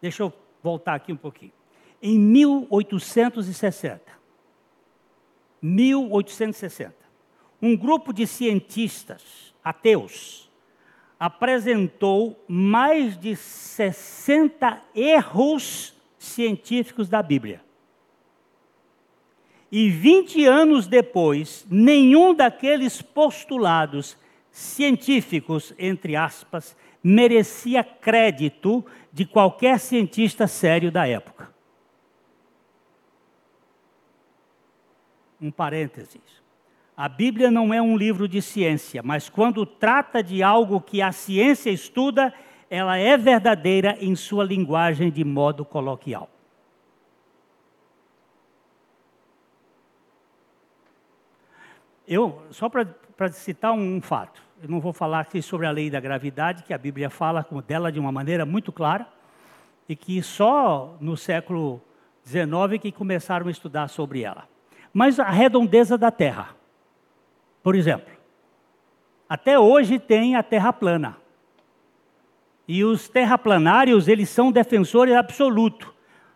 deixa 0.00 0.22
eu 0.22 0.32
voltar 0.62 0.94
aqui 0.94 1.12
um 1.12 1.16
pouquinho. 1.16 1.52
Em 2.00 2.18
1860, 2.18 4.00
1860, 5.60 6.94
um 7.60 7.76
grupo 7.76 8.12
de 8.12 8.26
cientistas 8.26 9.54
ateus 9.62 10.50
apresentou 11.18 12.44
mais 12.48 13.16
de 13.16 13.36
60 13.36 14.82
erros 14.94 15.94
científicos 16.18 17.08
da 17.08 17.22
Bíblia. 17.22 17.60
E 19.70 19.88
20 19.88 20.44
anos 20.44 20.86
depois, 20.88 21.64
nenhum 21.70 22.34
daqueles 22.34 23.00
postulados 23.00 24.16
científicos, 24.52 25.74
entre 25.78 26.14
aspas, 26.14 26.76
merecia 27.02 27.82
crédito 27.82 28.84
de 29.10 29.24
qualquer 29.24 29.80
cientista 29.80 30.46
sério 30.46 30.92
da 30.92 31.08
época. 31.08 31.50
Um 35.40 35.50
parênteses. 35.50 36.20
A 36.94 37.08
Bíblia 37.08 37.50
não 37.50 37.72
é 37.72 37.80
um 37.80 37.96
livro 37.96 38.28
de 38.28 38.42
ciência, 38.42 39.02
mas 39.02 39.28
quando 39.28 39.64
trata 39.64 40.22
de 40.22 40.42
algo 40.42 40.80
que 40.80 41.00
a 41.00 41.10
ciência 41.10 41.70
estuda, 41.70 42.32
ela 42.68 42.98
é 42.98 43.16
verdadeira 43.16 43.96
em 44.00 44.14
sua 44.14 44.44
linguagem 44.44 45.10
de 45.10 45.24
modo 45.24 45.64
coloquial. 45.64 46.28
Eu, 52.06 52.42
só 52.50 52.68
para 52.68 52.86
citar 53.30 53.72
um, 53.72 53.96
um, 53.96 54.00
fato, 54.00 54.42
eu 54.62 54.68
não 54.68 54.80
vou 54.80 54.92
falar 54.92 55.20
aqui 55.20 55.40
sobre 55.40 55.66
a 55.66 55.70
lei 55.70 55.88
da 55.88 56.00
gravidade, 56.00 56.64
que 56.64 56.74
a 56.74 56.78
Bíblia 56.78 57.08
fala 57.08 57.46
dela 57.66 57.92
de 57.92 58.00
uma 58.00 58.10
maneira 58.10 58.44
muito 58.44 58.72
clara, 58.72 59.06
e 59.88 59.94
que 59.94 60.22
só 60.22 60.96
no 61.00 61.16
século 61.16 61.80
XIX 62.24 62.80
que 62.80 62.90
começaram 62.90 63.46
a 63.46 63.50
estudar 63.50 63.88
sobre 63.88 64.22
ela. 64.22 64.48
Mas 64.92 65.18
a 65.18 65.30
redondeza 65.30 65.96
da 65.96 66.10
Terra, 66.10 66.54
por 67.62 67.74
exemplo, 67.74 68.12
até 69.28 69.58
hoje 69.58 69.98
tem 69.98 70.36
a 70.36 70.42
Terra 70.42 70.72
plana. 70.72 71.16
E 72.66 72.84
os 72.84 73.08
terraplanários, 73.08 74.06
eles 74.06 74.28
são 74.28 74.52
defensores 74.52 75.14
absolutos. 75.14 75.88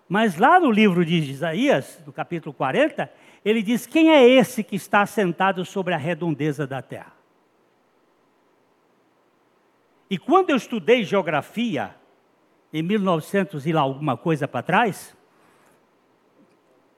Mas 0.09 0.39
lá 0.39 0.59
no 0.59 0.71
livro 0.71 1.05
de 1.05 1.17
Isaías, 1.17 2.03
no 2.07 2.13
capítulo 2.13 2.55
40, 2.55 3.11
ele 3.47 3.63
diz: 3.63 3.87
Quem 3.87 4.11
é 4.11 4.29
esse 4.29 4.65
que 4.65 4.75
está 4.75 5.07
sentado 5.07 5.65
sobre 5.65 5.95
a 5.95 5.97
redondeza 5.97 6.67
da 6.67 6.83
terra? 6.83 7.13
E 10.11 10.19
quando 10.19 10.51
eu 10.51 10.57
estudei 10.57 11.05
geografia, 11.05 11.95
em 12.73 12.83
1900 12.83 13.65
e 13.65 13.73
lá 13.73 13.83
alguma 13.83 14.17
coisa 14.17 14.49
para 14.49 14.65
trás, 14.65 15.17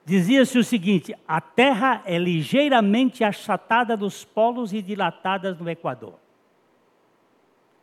dizia-se 0.03 0.57
o 0.57 0.63
seguinte: 0.63 1.15
a 1.27 1.39
Terra 1.39 2.01
é 2.03 2.17
ligeiramente 2.17 3.23
achatada 3.23 3.95
nos 3.95 4.25
polos 4.25 4.73
e 4.73 4.81
dilatada 4.81 5.53
no 5.53 5.69
Equador. 5.69 6.15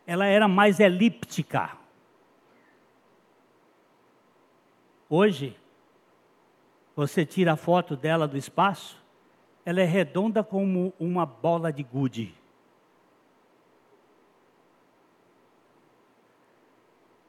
Ela 0.04 0.26
era 0.26 0.48
mais 0.48 0.80
elíptica. 0.80 1.76
Hoje, 5.08 5.56
você 6.96 7.26
tira 7.26 7.52
a 7.52 7.56
foto 7.56 7.94
dela 7.94 8.26
do 8.26 8.38
espaço, 8.38 8.96
ela 9.66 9.82
é 9.82 9.84
redonda 9.84 10.42
como 10.42 10.94
uma 10.98 11.26
bola 11.26 11.70
de 11.70 11.82
gude. 11.82 12.34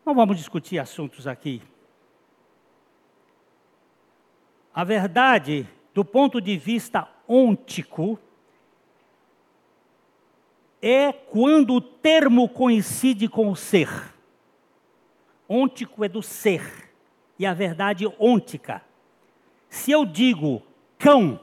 Não 0.06 0.16
vamos 0.16 0.38
discutir 0.38 0.80
assuntos 0.80 1.28
aqui. 1.28 1.62
A 4.74 4.86
verdade, 4.86 5.68
do 5.94 6.06
ponto 6.06 6.40
de 6.40 6.56
vista 6.56 7.10
ôntico, 7.28 8.18
é 10.82 11.12
quando 11.12 11.74
o 11.74 11.82
termo 11.82 12.48
coincide 12.48 13.28
com 13.28 13.52
o 13.52 13.56
ser. 13.56 13.90
Ôntico 15.50 16.06
é 16.06 16.08
do 16.08 16.22
ser, 16.22 16.90
e 17.38 17.46
a 17.46 17.54
verdade 17.54 18.06
ôntica 18.18 18.87
se 19.70 19.92
eu 19.92 20.06
digo 20.06 20.62
cão 20.98 21.40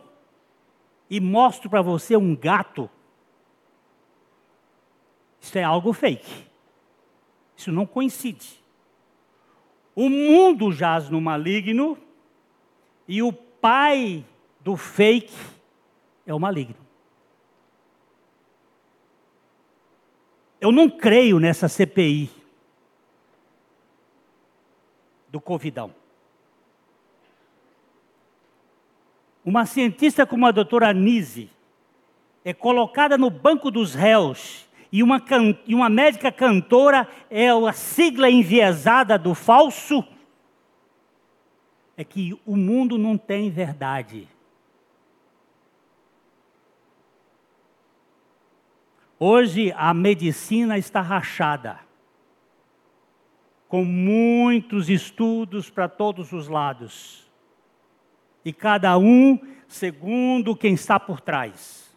e 1.08 1.20
mostro 1.20 1.68
para 1.68 1.82
você 1.82 2.16
um 2.16 2.34
gato, 2.34 2.88
isso 5.40 5.58
é 5.58 5.62
algo 5.62 5.92
fake. 5.92 6.46
Isso 7.56 7.70
não 7.70 7.86
coincide. 7.86 8.62
O 9.94 10.08
mundo 10.08 10.72
jaz 10.72 11.08
no 11.08 11.20
maligno 11.20 11.96
e 13.06 13.22
o 13.22 13.32
pai 13.32 14.24
do 14.60 14.76
fake 14.76 15.36
é 16.26 16.34
o 16.34 16.40
maligno. 16.40 16.84
Eu 20.60 20.72
não 20.72 20.88
creio 20.88 21.38
nessa 21.38 21.68
CPI 21.68 22.30
do 25.28 25.40
Covidão. 25.40 25.94
Uma 29.44 29.66
cientista 29.66 30.24
como 30.24 30.46
a 30.46 30.50
doutora 30.50 30.90
Nise 30.94 31.50
é 32.42 32.54
colocada 32.54 33.18
no 33.18 33.28
banco 33.28 33.70
dos 33.70 33.94
réus 33.94 34.66
e 34.90 35.02
uma, 35.02 35.20
can... 35.20 35.54
e 35.66 35.74
uma 35.74 35.90
médica 35.90 36.32
cantora 36.32 37.06
é 37.28 37.50
a 37.50 37.72
sigla 37.72 38.30
enviesada 38.30 39.18
do 39.18 39.34
falso, 39.34 40.02
é 41.96 42.02
que 42.02 42.38
o 42.46 42.56
mundo 42.56 42.96
não 42.96 43.18
tem 43.18 43.50
verdade. 43.50 44.26
Hoje 49.18 49.72
a 49.76 49.92
medicina 49.92 50.78
está 50.78 51.00
rachada, 51.02 51.80
com 53.68 53.84
muitos 53.84 54.88
estudos 54.88 55.68
para 55.68 55.88
todos 55.88 56.32
os 56.32 56.48
lados 56.48 57.24
e 58.44 58.52
cada 58.52 58.96
um 58.98 59.38
segundo 59.66 60.54
quem 60.54 60.74
está 60.74 61.00
por 61.00 61.20
trás. 61.20 61.92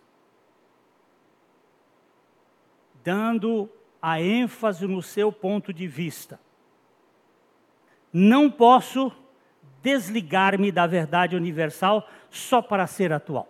Dando 3.03 3.69
a 4.01 4.21
ênfase 4.21 4.87
no 4.87 5.01
seu 5.01 5.31
ponto 5.31 5.73
de 5.73 5.87
vista. 5.87 6.39
Não 8.11 8.49
posso 8.49 9.11
desligar-me 9.81 10.71
da 10.71 10.87
verdade 10.87 11.35
universal 11.35 12.07
só 12.29 12.61
para 12.61 12.87
ser 12.87 13.11
atual. 13.11 13.47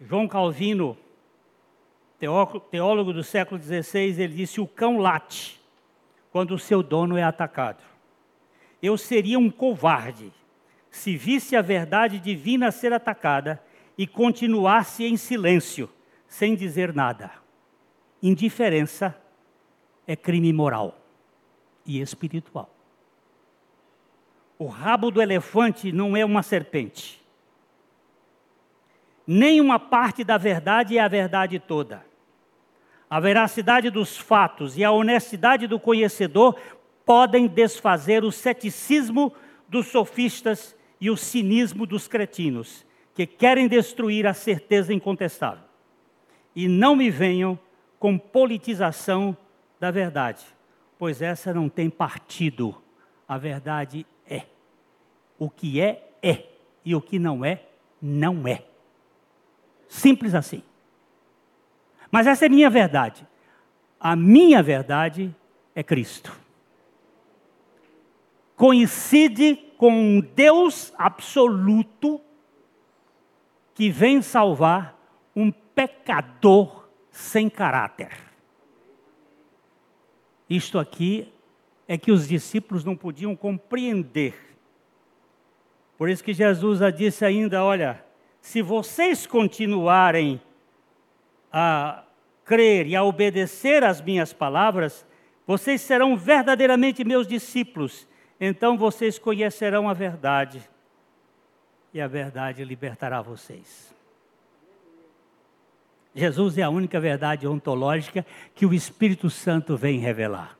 João 0.00 0.28
Calvino, 0.28 0.96
teólogo 2.70 3.12
do 3.12 3.22
século 3.22 3.60
XVI, 3.60 4.22
ele 4.22 4.34
disse: 4.34 4.60
O 4.60 4.66
cão 4.66 4.98
late 4.98 5.60
quando 6.30 6.52
o 6.52 6.58
seu 6.58 6.82
dono 6.82 7.16
é 7.16 7.22
atacado. 7.22 7.82
Eu 8.82 8.96
seria 8.98 9.38
um 9.38 9.50
covarde 9.50 10.32
se 10.96 11.14
visse 11.16 11.54
a 11.54 11.62
verdade 11.62 12.18
divina 12.18 12.72
ser 12.72 12.92
atacada 12.92 13.62
e 13.98 14.06
continuasse 14.06 15.04
em 15.04 15.16
silêncio, 15.16 15.90
sem 16.26 16.54
dizer 16.54 16.94
nada. 16.94 17.30
Indiferença 18.22 19.14
é 20.06 20.16
crime 20.16 20.52
moral 20.52 20.98
e 21.84 22.00
espiritual. 22.00 22.74
O 24.58 24.66
rabo 24.66 25.10
do 25.10 25.20
elefante 25.20 25.92
não 25.92 26.16
é 26.16 26.24
uma 26.24 26.42
serpente. 26.42 27.22
Nem 29.26 29.60
uma 29.60 29.78
parte 29.78 30.24
da 30.24 30.38
verdade 30.38 30.96
é 30.96 31.00
a 31.02 31.08
verdade 31.08 31.58
toda. 31.58 32.04
a 33.08 33.20
veracidade 33.20 33.90
dos 33.90 34.16
fatos 34.16 34.76
e 34.76 34.82
a 34.82 34.90
honestidade 34.90 35.66
do 35.66 35.78
conhecedor 35.78 36.58
podem 37.04 37.46
desfazer 37.46 38.24
o 38.24 38.32
ceticismo 38.32 39.32
dos 39.68 39.86
sofistas 39.86 40.74
e 41.00 41.10
o 41.10 41.16
cinismo 41.16 41.86
dos 41.86 42.08
cretinos, 42.08 42.84
que 43.14 43.26
querem 43.26 43.68
destruir 43.68 44.26
a 44.26 44.34
certeza 44.34 44.92
incontestável. 44.92 45.64
E 46.54 46.68
não 46.68 46.96
me 46.96 47.10
venham 47.10 47.58
com 47.98 48.18
politização 48.18 49.36
da 49.80 49.90
verdade, 49.90 50.44
pois 50.98 51.20
essa 51.20 51.52
não 51.52 51.68
tem 51.68 51.90
partido. 51.90 52.82
A 53.28 53.36
verdade 53.38 54.06
é. 54.28 54.42
O 55.38 55.50
que 55.50 55.80
é, 55.80 56.10
é. 56.22 56.44
E 56.84 56.94
o 56.94 57.00
que 57.00 57.18
não 57.18 57.44
é, 57.44 57.62
não 58.00 58.46
é. 58.46 58.62
Simples 59.88 60.34
assim. 60.34 60.62
Mas 62.10 62.26
essa 62.26 62.46
é 62.46 62.48
minha 62.48 62.70
verdade. 62.70 63.26
A 63.98 64.14
minha 64.14 64.62
verdade 64.62 65.34
é 65.74 65.82
Cristo. 65.82 66.32
Coincide 68.54 69.65
com 69.76 69.90
um 69.90 70.20
Deus 70.20 70.92
absoluto 70.96 72.20
que 73.74 73.90
vem 73.90 74.22
salvar 74.22 74.98
um 75.34 75.50
pecador 75.50 76.88
sem 77.10 77.48
caráter. 77.48 78.10
Isto 80.48 80.78
aqui 80.78 81.32
é 81.88 81.98
que 81.98 82.10
os 82.10 82.26
discípulos 82.26 82.84
não 82.84 82.96
podiam 82.96 83.36
compreender. 83.36 84.34
Por 85.98 86.08
isso 86.08 86.22
que 86.22 86.32
Jesus 86.32 86.80
disse 86.96 87.24
ainda: 87.24 87.64
olha, 87.64 88.04
se 88.40 88.62
vocês 88.62 89.26
continuarem 89.26 90.40
a 91.52 92.04
crer 92.44 92.86
e 92.86 92.94
a 92.94 93.02
obedecer 93.02 93.82
às 93.82 94.00
minhas 94.00 94.32
palavras, 94.32 95.04
vocês 95.46 95.80
serão 95.80 96.16
verdadeiramente 96.16 97.04
meus 97.04 97.26
discípulos. 97.26 98.06
Então 98.40 98.76
vocês 98.76 99.18
conhecerão 99.18 99.88
a 99.88 99.94
verdade, 99.94 100.62
e 101.92 102.00
a 102.00 102.06
verdade 102.06 102.64
libertará 102.64 103.22
vocês. 103.22 103.94
Jesus 106.14 106.56
é 106.56 106.62
a 106.62 106.70
única 106.70 106.98
verdade 106.98 107.46
ontológica 107.46 108.24
que 108.54 108.64
o 108.64 108.72
Espírito 108.72 109.28
Santo 109.28 109.76
vem 109.76 109.98
revelar. 109.98 110.56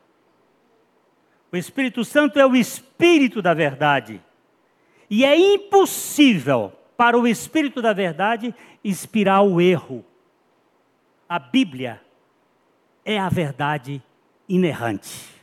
O 1.50 1.56
Espírito 1.56 2.04
Santo 2.04 2.38
é 2.38 2.46
o 2.46 2.54
Espírito 2.54 3.40
da 3.40 3.54
verdade. 3.54 4.20
E 5.08 5.24
é 5.24 5.36
impossível 5.36 6.72
para 6.96 7.18
o 7.18 7.26
Espírito 7.26 7.80
da 7.80 7.92
verdade 7.92 8.54
inspirar 8.84 9.42
o 9.42 9.60
erro. 9.60 10.04
A 11.28 11.38
Bíblia 11.38 12.02
é 13.04 13.18
a 13.18 13.28
verdade 13.28 14.02
inerrante. 14.48 15.35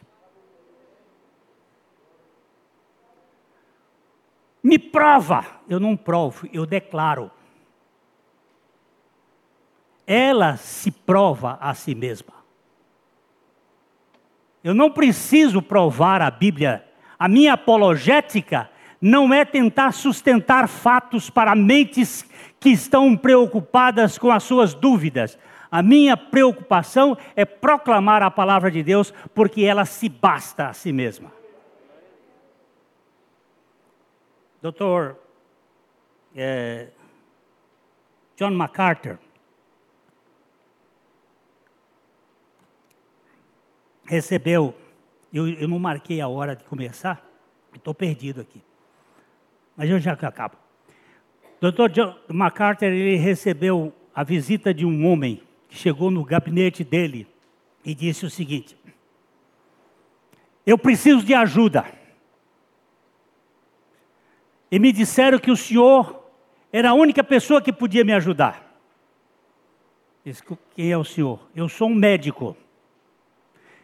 Me 4.63 4.79
prova, 4.79 5.45
eu 5.67 5.79
não 5.79 5.97
provo, 5.97 6.47
eu 6.53 6.65
declaro 6.65 7.29
ela 10.05 10.57
se 10.57 10.91
prova 10.91 11.57
a 11.61 11.73
si 11.73 11.95
mesma. 11.95 12.33
Eu 14.63 14.73
não 14.73 14.91
preciso 14.91 15.61
provar 15.61 16.21
a 16.21 16.31
Bíblia. 16.31 16.85
A 17.17 17.27
minha 17.27 17.53
apologética 17.53 18.69
não 19.01 19.33
é 19.33 19.43
tentar 19.43 19.91
sustentar 19.91 20.67
fatos 20.67 21.29
para 21.29 21.55
mentes 21.55 22.25
que 22.59 22.69
estão 22.69 23.15
preocupadas 23.15 24.17
com 24.17 24.31
as 24.31 24.43
suas 24.43 24.73
dúvidas. 24.73 25.37
A 25.69 25.81
minha 25.81 26.15
preocupação 26.15 27.17
é 27.35 27.43
proclamar 27.43 28.21
a 28.21 28.31
palavra 28.31 28.71
de 28.71 28.83
Deus, 28.83 29.13
porque 29.33 29.63
ela 29.63 29.83
se 29.85 30.07
basta 30.07 30.67
a 30.67 30.73
si 30.73 30.93
mesma. 30.93 31.31
Doutor 34.63 35.17
é, 36.33 36.87
John 38.37 38.51
MacArthur, 38.51 39.19
recebeu, 44.05 44.73
eu, 45.33 45.49
eu 45.49 45.67
não 45.67 45.77
marquei 45.77 46.21
a 46.21 46.29
hora 46.29 46.55
de 46.55 46.63
começar, 46.63 47.29
estou 47.75 47.93
perdido 47.93 48.39
aqui. 48.39 48.61
Mas 49.75 49.89
eu 49.89 49.99
já 49.99 50.13
acabo. 50.13 50.55
Dr. 51.59 51.89
John 51.91 52.15
MacArthur 52.29 52.85
ele 52.85 53.17
recebeu 53.17 53.93
a 54.15 54.23
visita 54.23 54.73
de 54.73 54.85
um 54.85 55.05
homem 55.05 55.43
que 55.67 55.75
chegou 55.75 56.09
no 56.09 56.23
gabinete 56.23 56.85
dele 56.85 57.27
e 57.83 57.93
disse 57.93 58.25
o 58.25 58.29
seguinte: 58.29 58.77
Eu 60.65 60.77
preciso 60.77 61.21
de 61.21 61.33
ajuda. 61.33 61.83
E 64.73 64.79
me 64.79 64.91
disseram 64.91 65.37
que 65.37 65.51
o 65.51 65.55
senhor 65.55 66.19
era 66.71 66.89
a 66.89 66.93
única 66.95 67.23
pessoa 67.23 67.61
que 67.61 67.71
podia 67.71 68.03
me 68.03 68.11
ajudar. 68.11 68.75
Disse, 70.25 70.41
quem 70.75 70.91
é 70.91 70.97
o 70.97 71.03
senhor? 71.03 71.47
Eu 71.55 71.69
sou 71.69 71.87
um 71.87 71.93
médico. 71.93 72.57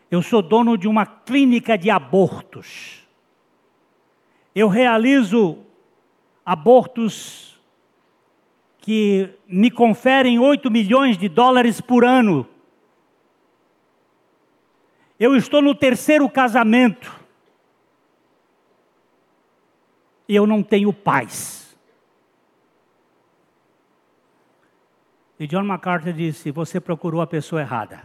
Eu 0.10 0.24
sou 0.24 0.42
dono 0.42 0.76
de 0.76 0.88
uma 0.88 1.06
clínica 1.06 1.78
de 1.78 1.92
abortos. 1.92 3.08
Eu 4.56 4.68
realizo 4.68 5.60
abortos 6.44 7.62
que 8.80 9.30
me 9.48 9.70
conferem 9.70 10.40
8 10.40 10.72
milhões 10.72 11.20
de 11.20 11.30
dólares 11.30 11.80
por 11.80 12.04
ano. 12.04 12.48
Eu 15.20 15.36
estou 15.36 15.62
no 15.62 15.76
terceiro 15.76 16.28
casamento. 16.28 17.19
Eu 20.32 20.46
não 20.46 20.62
tenho 20.62 20.94
paz. 20.94 21.76
E 25.40 25.48
John 25.48 25.64
MacArthur 25.64 26.14
disse: 26.14 26.52
Você 26.52 26.80
procurou 26.80 27.20
a 27.20 27.26
pessoa 27.26 27.62
errada. 27.62 28.04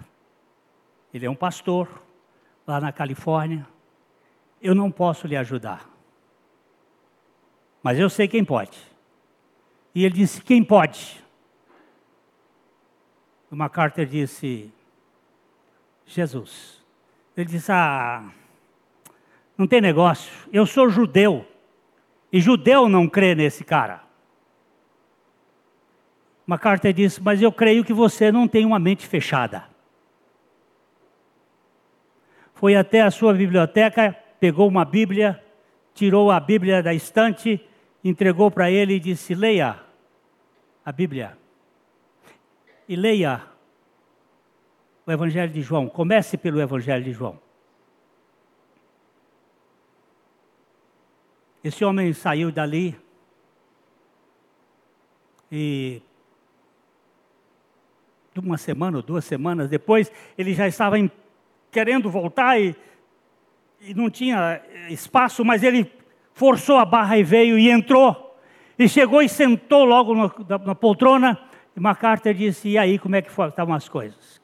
Ele 1.12 1.26
é 1.26 1.30
um 1.30 1.34
pastor 1.34 1.86
lá 2.66 2.80
na 2.80 2.90
Califórnia. 2.90 3.68
Eu 4.62 4.74
não 4.74 4.90
posso 4.90 5.26
lhe 5.26 5.36
ajudar. 5.36 5.86
Mas 7.82 7.98
eu 7.98 8.08
sei 8.08 8.26
quem 8.26 8.42
pode. 8.42 8.78
E 9.94 10.06
ele 10.06 10.14
disse: 10.14 10.40
Quem 10.40 10.64
pode? 10.64 11.22
O 13.50 13.56
MacArthur 13.56 14.06
disse: 14.06 14.72
Jesus. 16.06 16.82
Ele 17.36 17.50
disse: 17.50 17.70
Ah, 17.70 18.32
não 19.58 19.66
tem 19.66 19.82
negócio. 19.82 20.32
Eu 20.50 20.64
sou 20.64 20.88
judeu. 20.88 21.46
E 22.34 22.38
judeu 22.38 22.86
não 22.86 23.08
crê 23.08 23.34
nesse 23.34 23.64
cara. 23.64 24.02
MacArthur 26.46 26.92
disse: 26.92 27.22
Mas 27.22 27.40
eu 27.40 27.50
creio 27.50 27.82
que 27.82 27.94
você 27.94 28.30
não 28.30 28.46
tem 28.46 28.66
uma 28.66 28.78
mente 28.78 29.06
fechada 29.06 29.72
foi 32.64 32.76
até 32.76 33.02
a 33.02 33.10
sua 33.10 33.34
biblioteca, 33.34 34.16
pegou 34.40 34.66
uma 34.66 34.86
Bíblia, 34.86 35.38
tirou 35.92 36.30
a 36.30 36.40
Bíblia 36.40 36.82
da 36.82 36.94
estante, 36.94 37.60
entregou 38.02 38.50
para 38.50 38.70
ele 38.70 38.94
e 38.94 39.00
disse: 39.00 39.34
Leia 39.34 39.80
a 40.82 40.90
Bíblia. 40.90 41.36
E 42.88 42.96
leia 42.96 43.42
o 45.06 45.12
Evangelho 45.12 45.52
de 45.52 45.60
João. 45.60 45.88
Comece 45.88 46.38
pelo 46.38 46.58
Evangelho 46.58 47.04
de 47.04 47.12
João. 47.12 47.38
Esse 51.64 51.82
homem 51.82 52.12
saiu 52.12 52.52
dali 52.52 52.94
e 55.50 56.02
uma 58.36 58.58
semana 58.58 58.98
ou 58.98 59.02
duas 59.02 59.24
semanas 59.24 59.70
depois, 59.70 60.12
ele 60.36 60.52
já 60.52 60.68
estava 60.68 60.98
em 60.98 61.10
querendo 61.70 62.10
voltar 62.10 62.60
e, 62.60 62.76
e 63.80 63.94
não 63.94 64.10
tinha 64.10 64.60
espaço, 64.90 65.42
mas 65.42 65.62
ele 65.62 65.90
forçou 66.34 66.76
a 66.76 66.84
barra 66.84 67.16
e 67.16 67.22
veio 67.22 67.58
e 67.58 67.70
entrou. 67.70 68.36
E 68.78 68.86
chegou 68.86 69.22
e 69.22 69.28
sentou 69.28 69.84
logo 69.84 70.14
na, 70.14 70.58
na 70.58 70.74
poltrona. 70.74 71.38
E 71.74 71.80
MacArthur 71.80 72.34
disse: 72.34 72.68
E 72.68 72.76
aí, 72.76 72.98
como 72.98 73.16
é 73.16 73.22
que 73.22 73.30
estavam 73.30 73.74
as 73.74 73.88
coisas? 73.88 74.42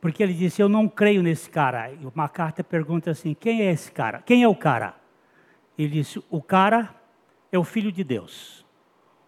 Porque 0.00 0.22
ele 0.22 0.34
disse: 0.34 0.62
Eu 0.62 0.68
não 0.68 0.86
creio 0.86 1.22
nesse 1.22 1.50
cara. 1.50 1.90
E 1.90 2.06
o 2.06 2.12
MacArthur 2.14 2.64
pergunta 2.64 3.10
assim: 3.10 3.34
Quem 3.34 3.62
é 3.62 3.72
esse 3.72 3.90
cara? 3.90 4.22
Quem 4.24 4.42
é 4.42 4.48
o 4.48 4.54
cara? 4.54 5.01
Ele 5.78 5.88
disse: 5.88 6.22
O 6.30 6.42
cara 6.42 6.94
é 7.50 7.58
o 7.58 7.64
Filho 7.64 7.92
de 7.92 8.04
Deus, 8.04 8.64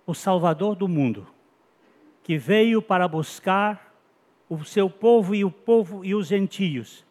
o 0.06 0.14
Salvador 0.14 0.74
do 0.74 0.88
mundo, 0.88 1.26
que 2.22 2.36
veio 2.36 2.80
para 2.80 3.08
buscar 3.08 3.94
o 4.48 4.64
seu 4.64 4.88
povo 4.88 5.34
e 5.34 5.44
o 5.44 5.50
povo 5.50 6.04
e 6.04 6.14
os 6.14 6.28
gentios. 6.28 7.04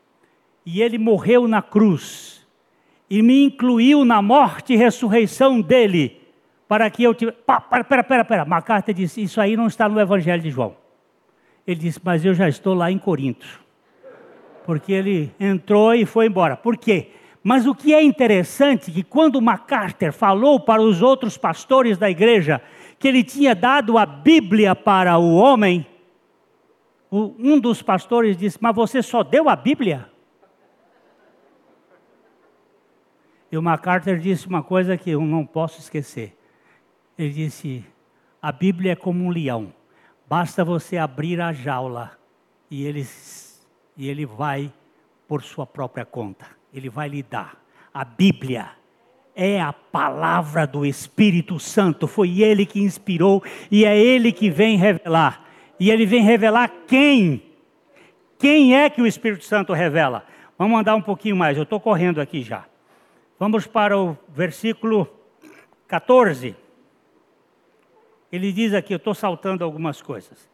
E 0.66 0.82
ele 0.82 0.98
morreu 0.98 1.48
na 1.48 1.62
cruz 1.62 2.48
e 3.10 3.22
me 3.22 3.44
incluiu 3.44 4.06
na 4.06 4.22
morte 4.22 4.74
e 4.74 4.78
ressurreição 4.78 5.62
dele, 5.62 6.22
para 6.68 6.90
que 6.90 7.04
eu 7.04 7.14
tivesse. 7.14 7.38
Pera, 7.70 7.84
pera, 7.84 8.04
pera, 8.04 8.26
pera. 8.26 8.46
MacArthur 8.46 8.94
disse: 8.94 9.22
Isso 9.22 9.40
aí 9.42 9.56
não 9.56 9.68
está 9.68 9.90
no 9.90 10.00
Evangelho 10.00 10.42
de 10.42 10.50
João. 10.50 10.76
Ele 11.68 11.80
disse: 11.80 12.00
Mas 12.04 12.24
eu 12.24 12.34
já 12.34 12.48
estou 12.48 12.74
lá 12.74 12.92
em 12.92 12.98
Corinto. 12.98 13.62
Porque 14.66 14.94
ele 14.94 15.32
entrou 15.40 15.94
e 15.94 16.06
foi 16.06 16.28
embora. 16.28 16.56
Por 16.56 16.78
quê? 16.78 17.12
Mas 17.44 17.68
o 17.68 17.76
que 17.76 17.94
é 17.94 18.02
interessante 18.02 18.89
é 18.89 18.94
que 18.94 19.04
quando 19.04 19.41
MacArthur 19.41 20.14
falou 20.14 20.60
para 20.60 20.82
os 20.82 21.02
outros 21.02 21.38
pastores 21.38 21.98
da 21.98 22.10
igreja 22.10 22.62
que 22.98 23.08
ele 23.08 23.24
tinha 23.24 23.54
dado 23.54 23.98
a 23.98 24.06
Bíblia 24.06 24.74
para 24.74 25.18
o 25.18 25.36
homem, 25.36 25.86
um 27.12 27.60
dos 27.60 27.82
pastores 27.82 28.38
disse: 28.38 28.58
Mas 28.62 28.74
você 28.74 29.04
só 29.04 29.24
deu 29.24 29.50
a 29.50 29.56
Bíblia? 29.56 30.10
E 33.52 33.58
o 33.58 33.62
MacArthur 33.62 34.18
disse 34.18 34.48
uma 34.48 34.64
coisa 34.64 34.98
que 34.98 35.12
eu 35.12 35.22
não 35.22 35.46
posso 35.46 35.80
esquecer. 35.80 36.36
Ele 37.18 37.32
disse: 37.32 37.86
A 38.41 38.52
Bíblia 38.52 38.94
é 38.94 38.96
como 38.96 39.24
um 39.24 39.30
leão, 39.30 39.72
basta 40.28 40.64
você 40.66 40.98
abrir 40.98 41.39
a 41.39 41.54
jaula 41.54 42.18
e 42.72 42.84
ele, 42.86 43.06
e 43.96 44.10
ele 44.10 44.26
vai 44.26 44.74
por 45.28 45.44
sua 45.44 45.68
própria 45.68 46.04
conta, 46.04 46.48
ele 46.74 46.90
vai 46.90 47.08
lhe 47.08 47.22
dar. 47.22 47.62
A 47.94 48.04
Bíblia 48.04 48.72
é 49.36 49.62
a 49.62 49.72
palavra 49.72 50.66
do 50.66 50.86
Espírito 50.86 51.60
Santo, 51.60 52.08
foi 52.08 52.42
ele 52.42 52.66
que 52.66 52.80
inspirou 52.80 53.44
e 53.70 53.86
é 53.86 53.98
ele 53.98 54.32
que 54.32 54.50
vem 54.50 54.78
revelar. 54.78 55.46
E 55.80 55.92
ele 55.92 56.06
vem 56.06 56.24
revelar 56.24 56.72
quem? 56.88 57.44
Quem 58.40 58.76
é 58.76 58.90
que 58.90 59.02
o 59.02 59.08
Espírito 59.08 59.46
Santo 59.46 59.74
revela? 59.74 60.26
Vamos 60.58 60.80
andar 60.80 60.96
um 60.96 61.02
pouquinho 61.02 61.36
mais, 61.36 61.58
eu 61.58 61.64
estou 61.64 61.80
correndo 61.80 62.20
aqui 62.20 62.42
já. 62.42 62.66
Vamos 63.40 63.68
para 63.68 63.98
o 63.98 64.18
versículo 64.30 65.08
14. 65.88 66.56
Ele 68.32 68.52
diz 68.52 68.74
aqui, 68.74 68.94
eu 68.94 68.98
estou 68.98 69.14
saltando 69.14 69.64
algumas 69.64 70.02
coisas. 70.02 70.50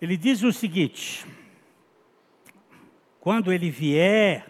Ele 0.00 0.16
diz 0.16 0.42
o 0.42 0.52
seguinte: 0.52 1.26
quando 3.26 3.52
ele 3.52 3.70
vier, 3.70 4.46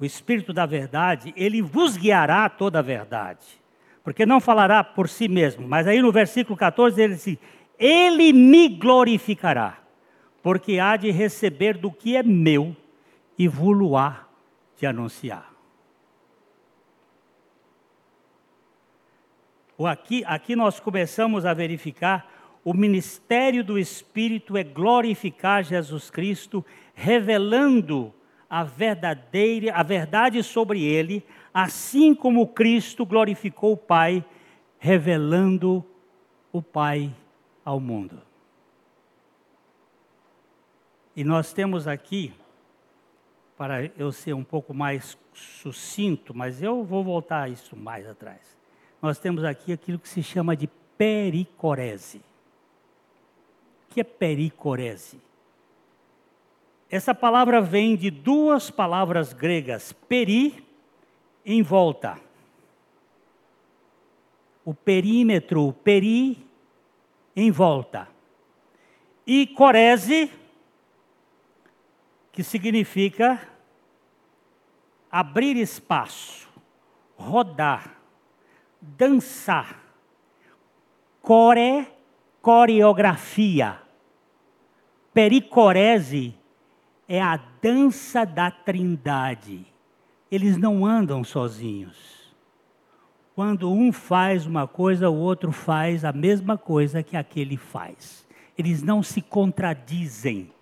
o 0.00 0.06
Espírito 0.06 0.54
da 0.54 0.64
Verdade, 0.64 1.34
ele 1.36 1.60
vos 1.60 1.98
guiará 1.98 2.48
toda 2.48 2.78
a 2.78 2.82
verdade, 2.82 3.46
porque 4.02 4.24
não 4.24 4.40
falará 4.40 4.82
por 4.82 5.06
si 5.06 5.28
mesmo, 5.28 5.68
mas 5.68 5.86
aí 5.86 6.00
no 6.00 6.10
versículo 6.10 6.56
14 6.56 6.98
ele 6.98 7.14
diz: 7.14 7.36
Ele 7.78 8.32
me 8.32 8.70
glorificará, 8.70 9.80
porque 10.42 10.78
há 10.78 10.96
de 10.96 11.10
receber 11.10 11.76
do 11.76 11.92
que 11.92 12.16
é 12.16 12.22
meu 12.22 12.74
e 13.38 13.46
vou-lo-á 13.46 14.24
de 14.78 14.86
anunciar. 14.86 15.52
Aqui, 19.78 20.24
aqui 20.24 20.56
nós 20.56 20.80
começamos 20.80 21.44
a 21.44 21.52
verificar 21.52 22.35
o 22.66 22.74
ministério 22.74 23.62
do 23.62 23.78
Espírito 23.78 24.56
é 24.56 24.64
glorificar 24.64 25.62
Jesus 25.62 26.10
Cristo, 26.10 26.66
revelando 26.96 28.12
a 28.50 28.64
verdadeira, 28.64 29.72
a 29.72 29.84
verdade 29.84 30.42
sobre 30.42 30.82
ele, 30.82 31.24
assim 31.54 32.12
como 32.12 32.48
Cristo 32.48 33.06
glorificou 33.06 33.74
o 33.74 33.76
Pai, 33.76 34.24
revelando 34.80 35.86
o 36.50 36.60
Pai 36.60 37.14
ao 37.64 37.78
mundo. 37.78 38.20
E 41.14 41.22
nós 41.22 41.52
temos 41.52 41.86
aqui 41.86 42.34
para 43.56 43.84
eu 43.96 44.10
ser 44.10 44.32
um 44.32 44.42
pouco 44.42 44.74
mais 44.74 45.16
sucinto, 45.32 46.34
mas 46.34 46.60
eu 46.60 46.82
vou 46.82 47.04
voltar 47.04 47.42
a 47.42 47.48
isso 47.48 47.76
mais 47.76 48.08
atrás. 48.08 48.56
Nós 49.00 49.20
temos 49.20 49.44
aqui 49.44 49.72
aquilo 49.72 50.00
que 50.00 50.08
se 50.08 50.20
chama 50.20 50.56
de 50.56 50.66
pericorese. 50.98 52.20
Que 53.96 54.02
é 54.02 54.04
pericorese? 54.04 55.18
Essa 56.90 57.14
palavra 57.14 57.62
vem 57.62 57.96
de 57.96 58.10
duas 58.10 58.70
palavras 58.70 59.32
gregas, 59.32 59.90
peri, 59.90 60.62
em 61.46 61.62
volta. 61.62 62.20
O 64.66 64.74
perímetro, 64.74 65.72
peri, 65.82 66.46
em 67.34 67.50
volta. 67.50 68.06
E 69.26 69.46
corese, 69.46 70.30
que 72.30 72.42
significa 72.42 73.48
abrir 75.10 75.56
espaço, 75.56 76.46
rodar, 77.16 77.96
dançar. 78.78 79.82
Core, 81.22 81.88
coreografia. 82.42 83.85
Pericorese 85.16 86.34
é 87.08 87.22
a 87.22 87.38
dança 87.62 88.26
da 88.26 88.50
trindade. 88.50 89.64
Eles 90.30 90.58
não 90.58 90.84
andam 90.84 91.24
sozinhos. 91.24 92.36
Quando 93.34 93.72
um 93.72 93.90
faz 93.90 94.44
uma 94.44 94.68
coisa, 94.68 95.08
o 95.08 95.16
outro 95.16 95.52
faz 95.52 96.04
a 96.04 96.12
mesma 96.12 96.58
coisa 96.58 97.02
que 97.02 97.16
aquele 97.16 97.56
faz. 97.56 98.28
Eles 98.58 98.82
não 98.82 99.02
se 99.02 99.22
contradizem. 99.22 100.52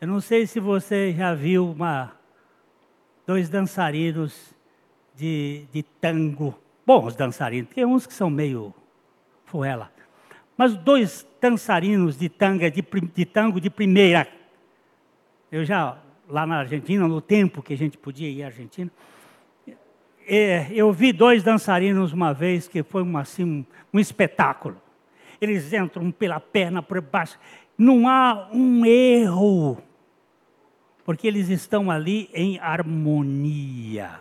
Eu 0.00 0.08
não 0.08 0.20
sei 0.20 0.44
se 0.44 0.58
você 0.58 1.12
já 1.12 1.34
viu 1.34 1.70
uma, 1.70 2.12
dois 3.24 3.48
dançarinos 3.48 4.52
de, 5.14 5.64
de 5.72 5.84
tango. 5.84 6.58
Bons 6.84 7.14
dançarinos, 7.14 7.72
tem 7.72 7.84
uns 7.84 8.04
que 8.04 8.12
são 8.12 8.28
meio 8.28 8.74
fuela. 9.44 9.96
Mas 10.58 10.74
dois 10.76 11.24
dançarinos 11.40 12.18
de, 12.18 12.28
tanga, 12.28 12.68
de, 12.68 12.84
de 13.14 13.24
tango 13.24 13.60
de 13.60 13.70
primeira. 13.70 14.26
Eu 15.52 15.64
já, 15.64 15.96
lá 16.28 16.44
na 16.44 16.58
Argentina, 16.58 17.06
no 17.06 17.20
tempo 17.20 17.62
que 17.62 17.72
a 17.72 17.76
gente 17.76 17.96
podia 17.96 18.28
ir 18.28 18.42
à 18.42 18.46
Argentina, 18.46 18.90
é, 20.26 20.66
eu 20.72 20.92
vi 20.92 21.12
dois 21.12 21.44
dançarinos 21.44 22.12
uma 22.12 22.34
vez 22.34 22.66
que 22.66 22.82
foi 22.82 23.02
uma, 23.02 23.20
assim, 23.20 23.44
um, 23.44 23.64
um 23.94 24.00
espetáculo. 24.00 24.76
Eles 25.40 25.72
entram 25.72 26.10
pela 26.10 26.40
perna 26.40 26.82
por 26.82 27.00
baixo. 27.00 27.38
Não 27.78 28.08
há 28.08 28.48
um 28.52 28.84
erro 28.84 29.80
porque 31.04 31.28
eles 31.28 31.48
estão 31.48 31.88
ali 31.88 32.28
em 32.34 32.58
harmonia. 32.58 34.20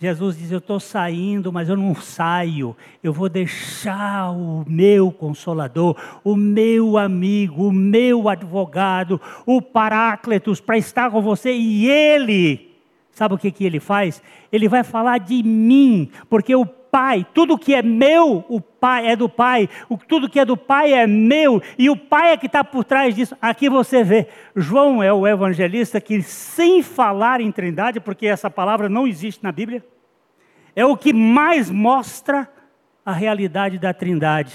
Jesus 0.00 0.36
diz: 0.36 0.50
Eu 0.50 0.58
estou 0.58 0.80
saindo, 0.80 1.52
mas 1.52 1.68
eu 1.68 1.76
não 1.76 1.94
saio. 1.94 2.76
Eu 3.02 3.12
vou 3.12 3.28
deixar 3.28 4.30
o 4.30 4.64
meu 4.66 5.12
consolador, 5.12 5.96
o 6.22 6.36
meu 6.36 6.98
amigo, 6.98 7.68
o 7.68 7.72
meu 7.72 8.28
advogado, 8.28 9.20
o 9.46 9.62
Paráclitos, 9.62 10.60
para 10.60 10.76
estar 10.76 11.10
com 11.10 11.22
você. 11.22 11.52
E 11.52 11.88
ele, 11.88 12.72
sabe 13.12 13.34
o 13.34 13.38
que, 13.38 13.50
que 13.50 13.64
ele 13.64 13.80
faz? 13.80 14.20
Ele 14.52 14.68
vai 14.68 14.82
falar 14.82 15.18
de 15.18 15.42
mim, 15.42 16.10
porque 16.28 16.54
o 16.54 16.66
Pai, 16.94 17.26
tudo 17.34 17.58
que 17.58 17.74
é 17.74 17.82
meu, 17.82 18.44
o 18.48 18.60
Pai 18.60 19.08
é 19.08 19.16
do 19.16 19.28
Pai, 19.28 19.68
o, 19.88 19.98
tudo 19.98 20.30
que 20.30 20.38
é 20.38 20.44
do 20.44 20.56
Pai 20.56 20.92
é 20.92 21.08
meu, 21.08 21.60
e 21.76 21.90
o 21.90 21.96
Pai 21.96 22.30
é 22.30 22.36
que 22.36 22.46
está 22.46 22.62
por 22.62 22.84
trás 22.84 23.16
disso. 23.16 23.36
Aqui 23.42 23.68
você 23.68 24.04
vê, 24.04 24.28
João 24.54 25.02
é 25.02 25.12
o 25.12 25.26
evangelista 25.26 26.00
que, 26.00 26.22
sem 26.22 26.84
falar 26.84 27.40
em 27.40 27.50
trindade, 27.50 27.98
porque 27.98 28.28
essa 28.28 28.48
palavra 28.48 28.88
não 28.88 29.08
existe 29.08 29.42
na 29.42 29.50
Bíblia, 29.50 29.84
é 30.76 30.86
o 30.86 30.96
que 30.96 31.12
mais 31.12 31.68
mostra 31.68 32.48
a 33.04 33.12
realidade 33.12 33.76
da 33.76 33.92
trindade, 33.92 34.54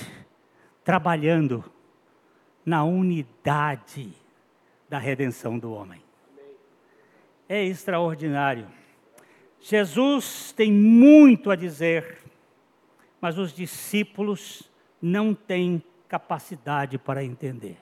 trabalhando 0.82 1.62
na 2.66 2.86
unidade 2.86 4.14
da 4.88 4.98
redenção 4.98 5.60
do 5.60 5.74
homem. 5.74 6.02
É 7.50 7.66
extraordinário. 7.66 8.66
Jesus 9.60 10.54
tem 10.56 10.72
muito 10.72 11.52
a 11.52 11.56
dizer 11.58 12.29
mas 13.22 13.38
os 13.38 13.54
discípulos 13.54 14.70
não 15.02 15.34
têm 15.34 15.84
capacidade 16.08 16.98
para 16.98 17.24
entender. 17.24 17.78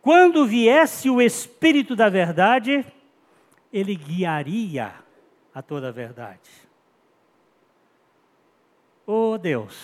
Quando 0.00 0.46
viesse 0.46 1.10
o 1.10 1.20
Espírito 1.20 1.96
da 1.96 2.08
Verdade, 2.08 2.86
ele 3.72 3.94
guiaria 3.96 4.94
a 5.52 5.60
toda 5.60 5.88
a 5.88 5.92
verdade. 5.92 6.50
Oh 9.04 9.36
Deus, 9.38 9.76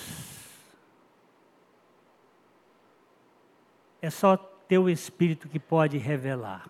é 4.01 4.11
só 4.11 4.37
teu 4.37 4.89
Espírito 4.89 5.49
que 5.49 5.59
pode 5.59 5.99
revelar. 5.99 6.69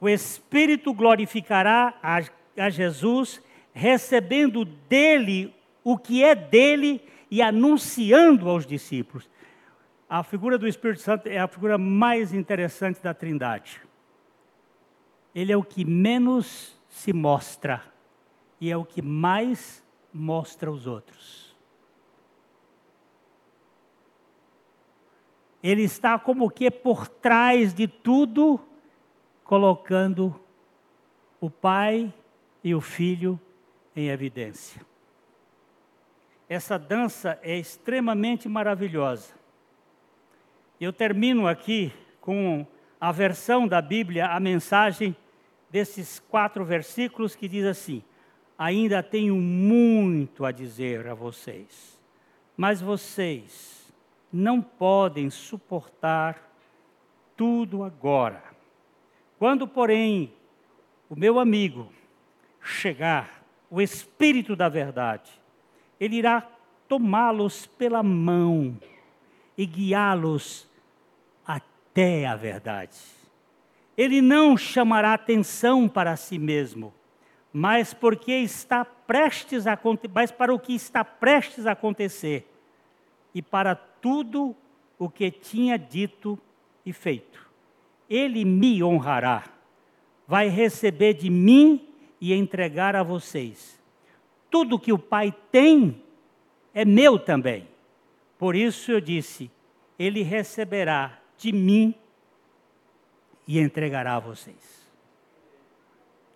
O 0.00 0.08
Espírito 0.08 0.92
glorificará 0.92 1.98
a 2.02 2.20
a 2.56 2.70
Jesus, 2.70 3.42
recebendo 3.72 4.64
dele 4.64 5.54
o 5.84 5.96
que 5.96 6.24
é 6.24 6.34
dele 6.34 7.02
e 7.30 7.42
anunciando 7.42 8.48
aos 8.48 8.66
discípulos. 8.66 9.28
A 10.08 10.22
figura 10.22 10.56
do 10.56 10.66
Espírito 10.66 11.00
Santo 11.00 11.26
é 11.26 11.38
a 11.38 11.48
figura 11.48 11.76
mais 11.76 12.32
interessante 12.32 13.02
da 13.02 13.12
Trindade. 13.12 13.80
Ele 15.34 15.52
é 15.52 15.56
o 15.56 15.62
que 15.62 15.84
menos 15.84 16.80
se 16.88 17.12
mostra 17.12 17.82
e 18.60 18.70
é 18.70 18.76
o 18.76 18.84
que 18.84 19.02
mais 19.02 19.84
mostra 20.12 20.70
aos 20.70 20.86
outros. 20.86 21.54
Ele 25.62 25.82
está 25.82 26.18
como 26.18 26.48
que 26.48 26.70
por 26.70 27.08
trás 27.08 27.74
de 27.74 27.88
tudo, 27.88 28.60
colocando 29.42 30.40
o 31.40 31.50
pai 31.50 32.14
e 32.66 32.74
o 32.74 32.80
filho 32.80 33.38
em 33.94 34.08
evidência. 34.08 34.84
Essa 36.48 36.76
dança 36.76 37.38
é 37.40 37.56
extremamente 37.56 38.48
maravilhosa. 38.48 39.34
Eu 40.80 40.92
termino 40.92 41.46
aqui 41.46 41.92
com 42.20 42.66
a 43.00 43.12
versão 43.12 43.68
da 43.68 43.80
Bíblia, 43.80 44.26
a 44.26 44.40
mensagem 44.40 45.14
desses 45.70 46.18
quatro 46.18 46.64
versículos 46.64 47.36
que 47.36 47.46
diz 47.46 47.64
assim: 47.64 48.02
Ainda 48.58 49.00
tenho 49.00 49.36
muito 49.36 50.44
a 50.44 50.50
dizer 50.50 51.06
a 51.06 51.14
vocês, 51.14 52.02
mas 52.56 52.80
vocês 52.80 53.94
não 54.32 54.60
podem 54.60 55.30
suportar 55.30 56.52
tudo 57.36 57.84
agora. 57.84 58.42
Quando, 59.38 59.68
porém, 59.68 60.32
o 61.08 61.14
meu 61.14 61.38
amigo 61.38 61.94
chegar, 62.66 63.42
o 63.70 63.80
Espírito 63.80 64.54
da 64.54 64.68
Verdade, 64.68 65.30
ele 65.98 66.16
irá 66.16 66.46
tomá-los 66.88 67.66
pela 67.66 68.02
mão 68.02 68.76
e 69.56 69.64
guiá-los 69.66 70.68
até 71.46 72.26
a 72.26 72.36
verdade. 72.36 72.98
Ele 73.96 74.20
não 74.20 74.56
chamará 74.56 75.14
atenção 75.14 75.88
para 75.88 76.16
si 76.16 76.38
mesmo, 76.38 76.92
mas 77.52 77.94
porque 77.94 78.32
está 78.32 78.84
prestes 78.84 79.66
a 79.66 79.78
mas 80.12 80.30
para 80.30 80.52
o 80.52 80.58
que 80.58 80.74
está 80.74 81.02
prestes 81.04 81.66
a 81.66 81.72
acontecer 81.72 82.46
e 83.34 83.40
para 83.40 83.74
tudo 83.74 84.54
o 84.98 85.08
que 85.08 85.30
tinha 85.30 85.78
dito 85.78 86.38
e 86.84 86.92
feito. 86.92 87.46
Ele 88.08 88.44
me 88.44 88.82
honrará, 88.82 89.44
vai 90.28 90.48
receber 90.48 91.14
de 91.14 91.30
mim 91.30 91.88
e 92.20 92.32
entregar 92.32 92.96
a 92.96 93.02
vocês. 93.02 93.80
Tudo 94.50 94.78
que 94.78 94.92
o 94.92 94.98
Pai 94.98 95.34
tem 95.50 96.02
é 96.72 96.84
meu 96.84 97.18
também. 97.18 97.68
Por 98.38 98.54
isso 98.54 98.92
eu 98.92 99.00
disse: 99.00 99.50
Ele 99.98 100.22
receberá 100.22 101.18
de 101.36 101.52
mim 101.52 101.94
e 103.46 103.58
entregará 103.58 104.16
a 104.16 104.20
vocês. 104.20 104.86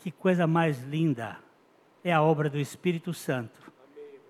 Que 0.00 0.10
coisa 0.10 0.46
mais 0.46 0.82
linda 0.82 1.38
é 2.02 2.12
a 2.12 2.22
obra 2.22 2.48
do 2.48 2.58
Espírito 2.58 3.12
Santo 3.12 3.70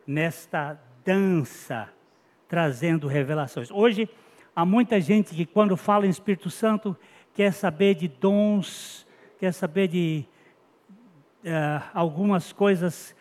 nesta 0.07 0.81
dança 1.05 1.89
trazendo 2.49 3.07
revelações. 3.07 3.71
Hoje 3.71 4.09
há 4.57 4.65
muita 4.65 5.01
gente 5.01 5.35
que 5.35 5.47
quando 5.47 5.77
fala 5.77 6.05
em 6.05 6.11
Espírito 6.11 6.51
Santo 6.51 6.97
quer 7.33 7.53
saber 7.53 7.95
de 7.95 8.09
dons, 8.09 9.07
quer 9.39 9.53
saber 9.53 9.87
de 9.87 10.25
uh, 11.45 11.91
algumas 11.95 12.53
coisas 12.53 13.15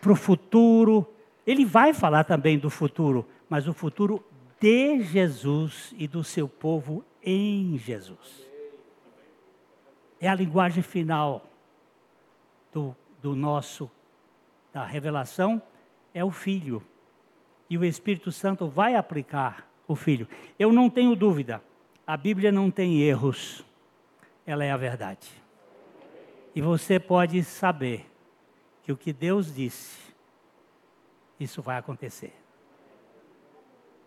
para 0.00 0.12
o 0.12 0.16
futuro, 0.16 1.06
ele 1.46 1.64
vai 1.64 1.94
falar 1.94 2.24
também 2.24 2.58
do 2.58 2.70
futuro, 2.70 3.26
mas 3.48 3.66
o 3.68 3.72
futuro 3.72 4.24
de 4.60 5.02
Jesus 5.02 5.94
e 5.96 6.06
do 6.06 6.24
seu 6.24 6.48
povo 6.48 7.04
em 7.22 7.78
Jesus. 7.78 8.46
É 10.20 10.28
a 10.28 10.34
linguagem 10.34 10.82
final 10.82 11.46
do, 12.72 12.96
do 13.20 13.34
nosso, 13.34 13.90
da 14.72 14.84
revelação, 14.84 15.60
é 16.12 16.24
o 16.24 16.30
Filho. 16.30 16.82
E 17.68 17.76
o 17.76 17.84
Espírito 17.84 18.30
Santo 18.30 18.68
vai 18.68 18.94
aplicar 18.94 19.68
o 19.86 19.94
Filho. 19.94 20.28
Eu 20.58 20.72
não 20.72 20.88
tenho 20.88 21.14
dúvida, 21.16 21.62
a 22.06 22.16
Bíblia 22.16 22.52
não 22.52 22.70
tem 22.70 23.00
erros, 23.02 23.64
ela 24.46 24.64
é 24.64 24.70
a 24.70 24.76
verdade. 24.76 25.43
E 26.54 26.60
você 26.60 27.00
pode 27.00 27.42
saber 27.42 28.08
que 28.82 28.92
o 28.92 28.96
que 28.96 29.12
Deus 29.12 29.54
disse 29.54 30.04
isso 31.40 31.60
vai 31.60 31.76
acontecer. 31.76 32.32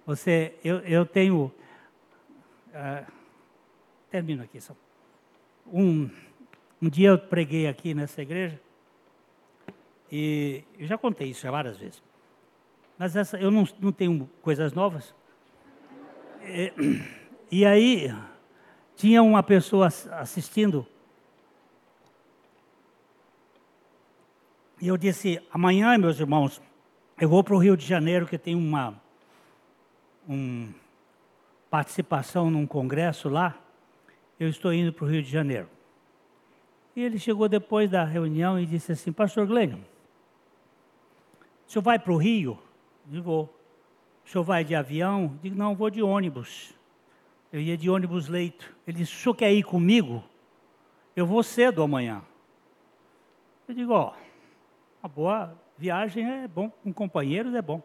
Você, 0.06 0.56
eu, 0.64 0.80
eu 0.80 1.06
tenho, 1.06 1.52
uh, 2.70 3.12
termino 4.10 4.44
aqui 4.44 4.62
só. 4.62 4.74
Um, 5.66 6.10
um 6.82 6.90
dia 6.90 7.10
eu 7.10 7.20
preguei 7.20 7.68
aqui 7.68 7.94
nessa 7.94 8.22
igreja 8.22 8.60
e 10.10 10.64
eu 10.80 10.88
já 10.88 10.98
contei 10.98 11.30
isso 11.30 11.42
já 11.42 11.52
várias 11.52 11.78
vezes. 11.78 12.02
Mas 12.98 13.16
essa, 13.16 13.38
eu 13.38 13.52
não, 13.52 13.68
não 13.80 13.92
tenho 13.92 14.30
coisas 14.42 14.72
novas. 14.72 15.14
E, 16.42 16.74
e 17.52 17.66
aí 17.66 18.16
tinha 18.96 19.22
uma 19.22 19.44
pessoa 19.44 19.88
assistindo 19.88 20.88
E 24.80 24.88
eu 24.88 24.98
disse: 24.98 25.42
amanhã, 25.52 25.98
meus 25.98 26.20
irmãos, 26.20 26.62
eu 27.20 27.28
vou 27.28 27.44
para 27.44 27.56
o 27.56 27.58
Rio 27.58 27.76
de 27.76 27.86
Janeiro, 27.86 28.28
que 28.28 28.38
tem 28.38 28.56
uma 28.56 29.02
um, 30.30 30.72
participação 31.70 32.52
num 32.52 32.68
congresso 32.68 33.28
lá. 33.30 33.58
Eu 34.40 34.50
estou 34.50 34.72
indo 34.72 34.94
para 34.94 35.06
o 35.06 35.08
Rio 35.08 35.24
de 35.24 35.30
Janeiro. 35.30 35.68
E 36.96 37.02
ele 37.02 37.18
chegou 37.18 37.50
depois 37.50 37.90
da 37.90 38.04
reunião 38.04 38.60
e 38.60 38.66
disse 38.66 38.92
assim: 38.92 39.12
Pastor 39.12 39.48
Glênio, 39.48 39.84
o 41.68 41.72
senhor 41.72 41.82
vai 41.82 41.98
para 41.98 42.14
o 42.14 42.18
Rio? 42.18 42.60
Eu 43.06 43.12
digo, 43.12 43.24
vou. 43.24 43.44
O 44.26 44.30
senhor 44.30 44.44
vai 44.44 44.64
de 44.64 44.76
avião? 44.76 45.24
Eu 45.24 45.40
digo, 45.42 45.56
não, 45.56 45.76
vou 45.76 45.90
de 45.90 46.04
ônibus. 46.04 46.74
Eu 47.52 47.62
ia 47.62 47.78
de 47.78 47.90
ônibus 47.90 48.28
leito. 48.28 48.76
Ele 48.86 48.98
disse: 48.98 49.14
o 49.14 49.18
senhor 49.18 49.36
quer 49.36 49.52
ir 49.52 49.64
comigo? 49.64 50.24
Eu 51.16 51.26
vou 51.26 51.42
cedo 51.42 51.82
amanhã. 51.82 52.22
Eu 53.68 53.74
digo, 53.74 53.94
ó, 53.94 54.14
uma 55.02 55.10
boa 55.10 55.58
Viagem 55.78 56.26
é 56.26 56.48
bom, 56.48 56.70
com 56.70 56.92
companheiros 56.92 57.54
é 57.54 57.62
bom. 57.62 57.84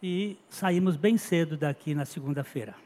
E 0.00 0.38
saímos 0.48 0.96
bem 0.96 1.18
cedo 1.18 1.56
daqui 1.56 1.94
na 1.94 2.04
segunda-feira. 2.04 2.76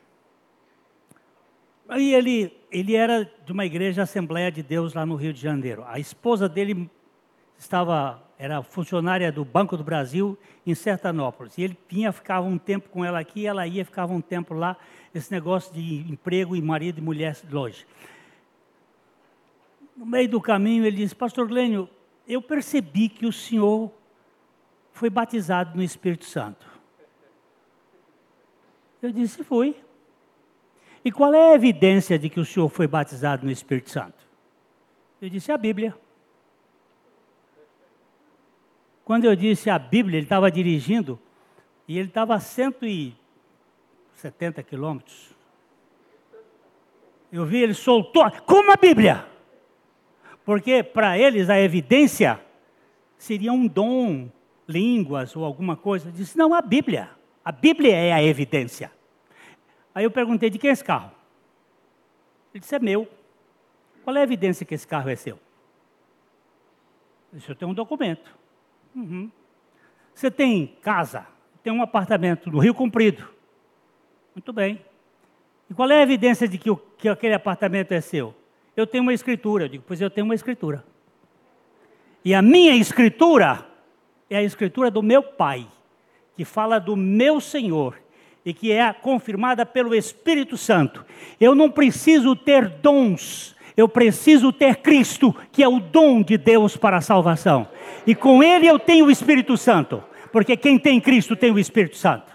Aí 1.87 2.15
ele, 2.15 2.57
ele 2.71 2.97
era 2.97 3.31
de 3.45 3.53
uma 3.53 3.67
igreja 3.67 4.05
Assembleia 4.05 4.51
de 4.51 4.63
Deus 4.63 4.95
lá 4.95 5.05
no 5.05 5.17
Rio 5.17 5.35
de 5.35 5.41
Janeiro. 5.41 5.85
A 5.87 5.99
esposa 5.99 6.49
dele 6.49 6.91
estava, 7.59 8.23
era 8.39 8.63
funcionária 8.63 9.31
do 9.31 9.45
Banco 9.45 9.77
do 9.77 9.85
Brasil 9.85 10.39
em 10.67 10.75
Sertanópolis. 10.75 11.59
E 11.59 11.63
ele 11.63 11.79
vinha, 11.87 12.11
ficava 12.11 12.47
um 12.47 12.57
tempo 12.57 12.89
com 12.89 13.05
ela 13.05 13.21
aqui, 13.21 13.47
ela 13.47 13.67
ia, 13.67 13.85
ficava 13.85 14.15
um 14.15 14.23
tempo 14.23 14.55
lá. 14.55 14.79
Esse 15.15 15.31
negócio 15.31 15.75
de 15.75 16.11
emprego 16.11 16.57
e 16.57 16.63
marido 16.63 16.99
e 16.99 17.03
mulher 17.03 17.37
longe. 17.51 17.87
No 19.95 20.07
meio 20.07 20.31
do 20.31 20.41
caminho 20.41 20.87
ele 20.87 20.97
disse, 20.97 21.15
Pastor 21.15 21.47
Glênio, 21.47 21.87
eu 22.33 22.43
percebi 22.43 23.09
que 23.09 23.27
o 23.27 23.33
senhor 23.33 23.91
foi 24.93 25.11
batizado 25.11 25.77
no 25.77 25.83
Espírito 25.83 26.25
Santo. 26.25 26.71
Eu 29.01 29.11
disse, 29.11 29.43
fui. 29.43 29.75
E 31.05 31.11
qual 31.11 31.35
é 31.35 31.51
a 31.51 31.55
evidência 31.55 32.17
de 32.19 32.31
que 32.31 32.39
o 32.39 32.45
senhor 32.45 32.69
foi 32.69 32.87
batizado 32.87 33.45
no 33.45 33.51
Espírito 33.51 33.91
Santo? 33.91 34.25
Eu 35.21 35.29
disse, 35.29 35.51
a 35.51 35.59
Bíblia. 35.59 35.99
Quando 39.05 39.25
eu 39.25 39.35
disse 39.35 39.69
a 39.69 39.77
Bíblia, 39.79 40.19
ele 40.19 40.27
estava 40.27 40.49
dirigindo 40.51 41.19
e 41.89 41.99
ele 41.99 42.09
estava 42.09 42.37
a 42.37 42.41
170 42.41 44.63
quilômetros. 44.63 45.35
Eu 47.33 47.45
vi, 47.45 47.59
ele 47.59 47.75
soltou, 47.75 48.31
como 48.47 48.71
a 48.71 48.77
Bíblia? 48.77 49.32
Porque 50.45 50.83
para 50.83 51.19
eles 51.19 51.49
a 51.49 51.61
evidência 51.61 52.41
seria 53.17 53.53
um 53.53 53.67
dom, 53.67 54.29
línguas 54.69 55.37
ou 55.37 55.45
alguma 55.45 55.77
coisa. 55.77 56.09
Eu 56.09 56.13
disse, 56.13 56.37
não, 56.37 56.53
a 56.55 56.61
Bíblia. 56.61 57.11
A 57.45 57.53
Bíblia 57.53 57.95
é 57.95 58.13
a 58.13 58.23
evidência. 58.23 58.91
Aí 59.95 60.05
eu 60.05 60.11
perguntei, 60.11 60.51
de 60.51 60.59
quem 60.59 60.71
é 60.71 60.73
esse 60.73 60.85
carro? 60.85 61.11
Ele 62.53 62.61
disse, 62.61 62.75
é 62.75 62.79
meu. 62.79 63.09
Qual 64.05 64.17
é 64.17 64.21
a 64.21 64.25
evidência 64.25 64.67
que 64.67 64.75
esse 64.75 64.87
carro 64.87 65.09
é 65.09 65.17
seu? 65.17 65.39
Eu 67.33 67.39
disse, 67.39 67.51
eu 67.51 67.55
tenho 67.55 67.71
um 67.71 67.75
documento. 67.75 68.37
Uhum. 68.95 69.31
Você 70.15 70.31
tem 70.31 70.77
casa, 70.83 71.27
tem 71.63 71.73
um 71.73 71.83
apartamento 71.83 72.51
no 72.51 72.59
Rio 72.59 72.75
Comprido. 72.75 73.29
Muito 74.35 74.53
bem. 74.53 74.85
E 75.71 75.75
qual 75.75 75.91
é 75.91 75.99
a 75.99 76.03
evidência 76.03 76.47
de 76.49 76.59
que, 76.59 76.71
o, 76.71 76.77
que 76.77 77.09
aquele 77.09 77.35
apartamento 77.35 77.93
é 77.93 78.01
seu? 78.01 78.35
Eu 78.77 78.87
tenho 78.87 79.03
uma 79.03 79.13
escritura. 79.13 79.65
Eu 79.65 79.69
digo, 79.69 79.85
pois 79.87 80.01
eu 80.01 80.11
tenho 80.11 80.25
uma 80.25 80.35
escritura. 80.35 80.85
E 82.25 82.35
a 82.35 82.41
minha 82.41 82.75
escritura 82.77 83.67
é 84.31 84.37
a 84.37 84.43
escritura 84.43 84.91
do 84.91 85.03
meu 85.03 85.23
Pai, 85.23 85.67
que 86.37 86.45
fala 86.45 86.79
do 86.79 86.97
meu 86.97 87.41
Senhor 87.41 88.01
e 88.45 88.53
que 88.53 88.73
é 88.73 88.93
confirmada 88.93 89.65
pelo 89.65 89.95
Espírito 89.95 90.57
Santo. 90.57 91.05
Eu 91.41 91.55
não 91.55 91.71
preciso 91.71 92.35
ter 92.35 92.69
dons, 92.69 93.55
Eu 93.77 93.89
preciso 93.89 94.53
ter 94.53 94.77
Cristo, 94.77 95.35
que 95.51 95.63
é 95.63 95.69
o 95.69 95.81
dom 95.81 96.23
de 96.23 96.37
Deus 96.37 96.77
para 96.77 96.99
a 96.99 97.01
salvação. 97.01 97.67
E 98.07 98.15
com 98.15 98.43
Ele 98.43 98.67
eu 98.67 98.79
tenho 98.79 99.07
o 99.07 99.11
Espírito 99.11 99.57
Santo, 99.57 100.03
porque 100.31 100.57
quem 100.57 100.79
tem 100.79 101.01
Cristo 101.01 101.35
tem 101.35 101.51
o 101.51 101.59
Espírito 101.59 101.97
Santo. 101.97 102.32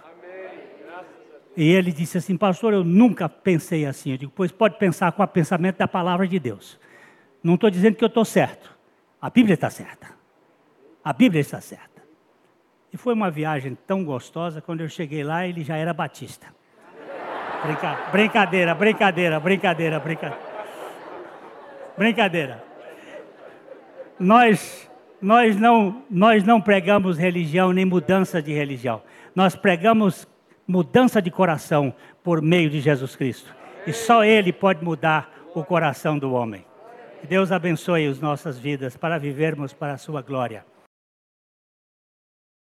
E 1.57 1.71
ele 1.73 1.91
disse 1.91 2.19
assim, 2.19 2.37
pastor, 2.37 2.71
eu 2.71 2.83
nunca 2.83 3.27
pensei 3.27 3.83
assim. 3.87 4.11
Eu 4.11 4.17
digo, 4.19 4.31
pois 4.35 4.51
pode 4.51 4.77
pensar 4.77 5.11
com 5.11 5.23
o 5.23 5.27
pensamento 5.27 5.77
da 5.77 5.87
palavra 5.87 6.27
de 6.27 6.37
Deus. 6.37 6.79
Não 7.43 7.55
estou 7.55 7.71
dizendo 7.71 7.95
que 7.95 8.03
eu 8.03 8.07
estou 8.07 8.23
certo. 8.23 8.77
A 9.19 9.27
Bíblia 9.27 9.55
está 9.55 9.67
certa. 9.67 10.07
A 11.03 11.11
Bíblia 11.11 11.41
está 11.41 11.59
certa. 11.59 12.03
E 12.93 12.97
foi 12.97 13.11
uma 13.15 13.31
viagem 13.31 13.75
tão 13.87 14.03
gostosa, 14.03 14.61
quando 14.61 14.81
eu 14.81 14.87
cheguei 14.87 15.23
lá, 15.23 15.47
ele 15.47 15.63
já 15.63 15.75
era 15.75 15.95
batista. 15.95 16.45
Brinca... 17.63 17.97
Brincadeira, 18.11 18.75
brincadeira, 18.75 19.39
brincadeira, 19.39 19.99
brincadeira. 19.99 20.39
Brincadeira. 21.97 22.63
Nós, 24.19 24.87
nós, 25.19 25.59
não, 25.59 26.03
nós 26.07 26.43
não 26.43 26.61
pregamos 26.61 27.17
religião 27.17 27.73
nem 27.73 27.83
mudança 27.83 28.43
de 28.43 28.53
religião. 28.53 29.01
Nós 29.35 29.55
pregamos 29.55 30.27
mudança 30.67 31.21
de 31.21 31.31
coração 31.31 31.93
por 32.23 32.41
meio 32.41 32.69
de 32.69 32.81
Jesus 32.81 33.15
Cristo. 33.15 33.55
E 33.85 33.93
só 33.93 34.23
Ele 34.23 34.51
pode 34.51 34.83
mudar 34.83 35.31
o 35.55 35.63
coração 35.63 36.19
do 36.19 36.33
homem. 36.33 36.65
Que 37.21 37.27
Deus 37.27 37.51
abençoe 37.51 38.05
as 38.05 38.19
nossas 38.19 38.59
vidas 38.59 38.97
para 38.97 39.17
vivermos 39.17 39.73
para 39.73 39.93
a 39.93 39.97
sua 39.97 40.21
glória. 40.21 40.65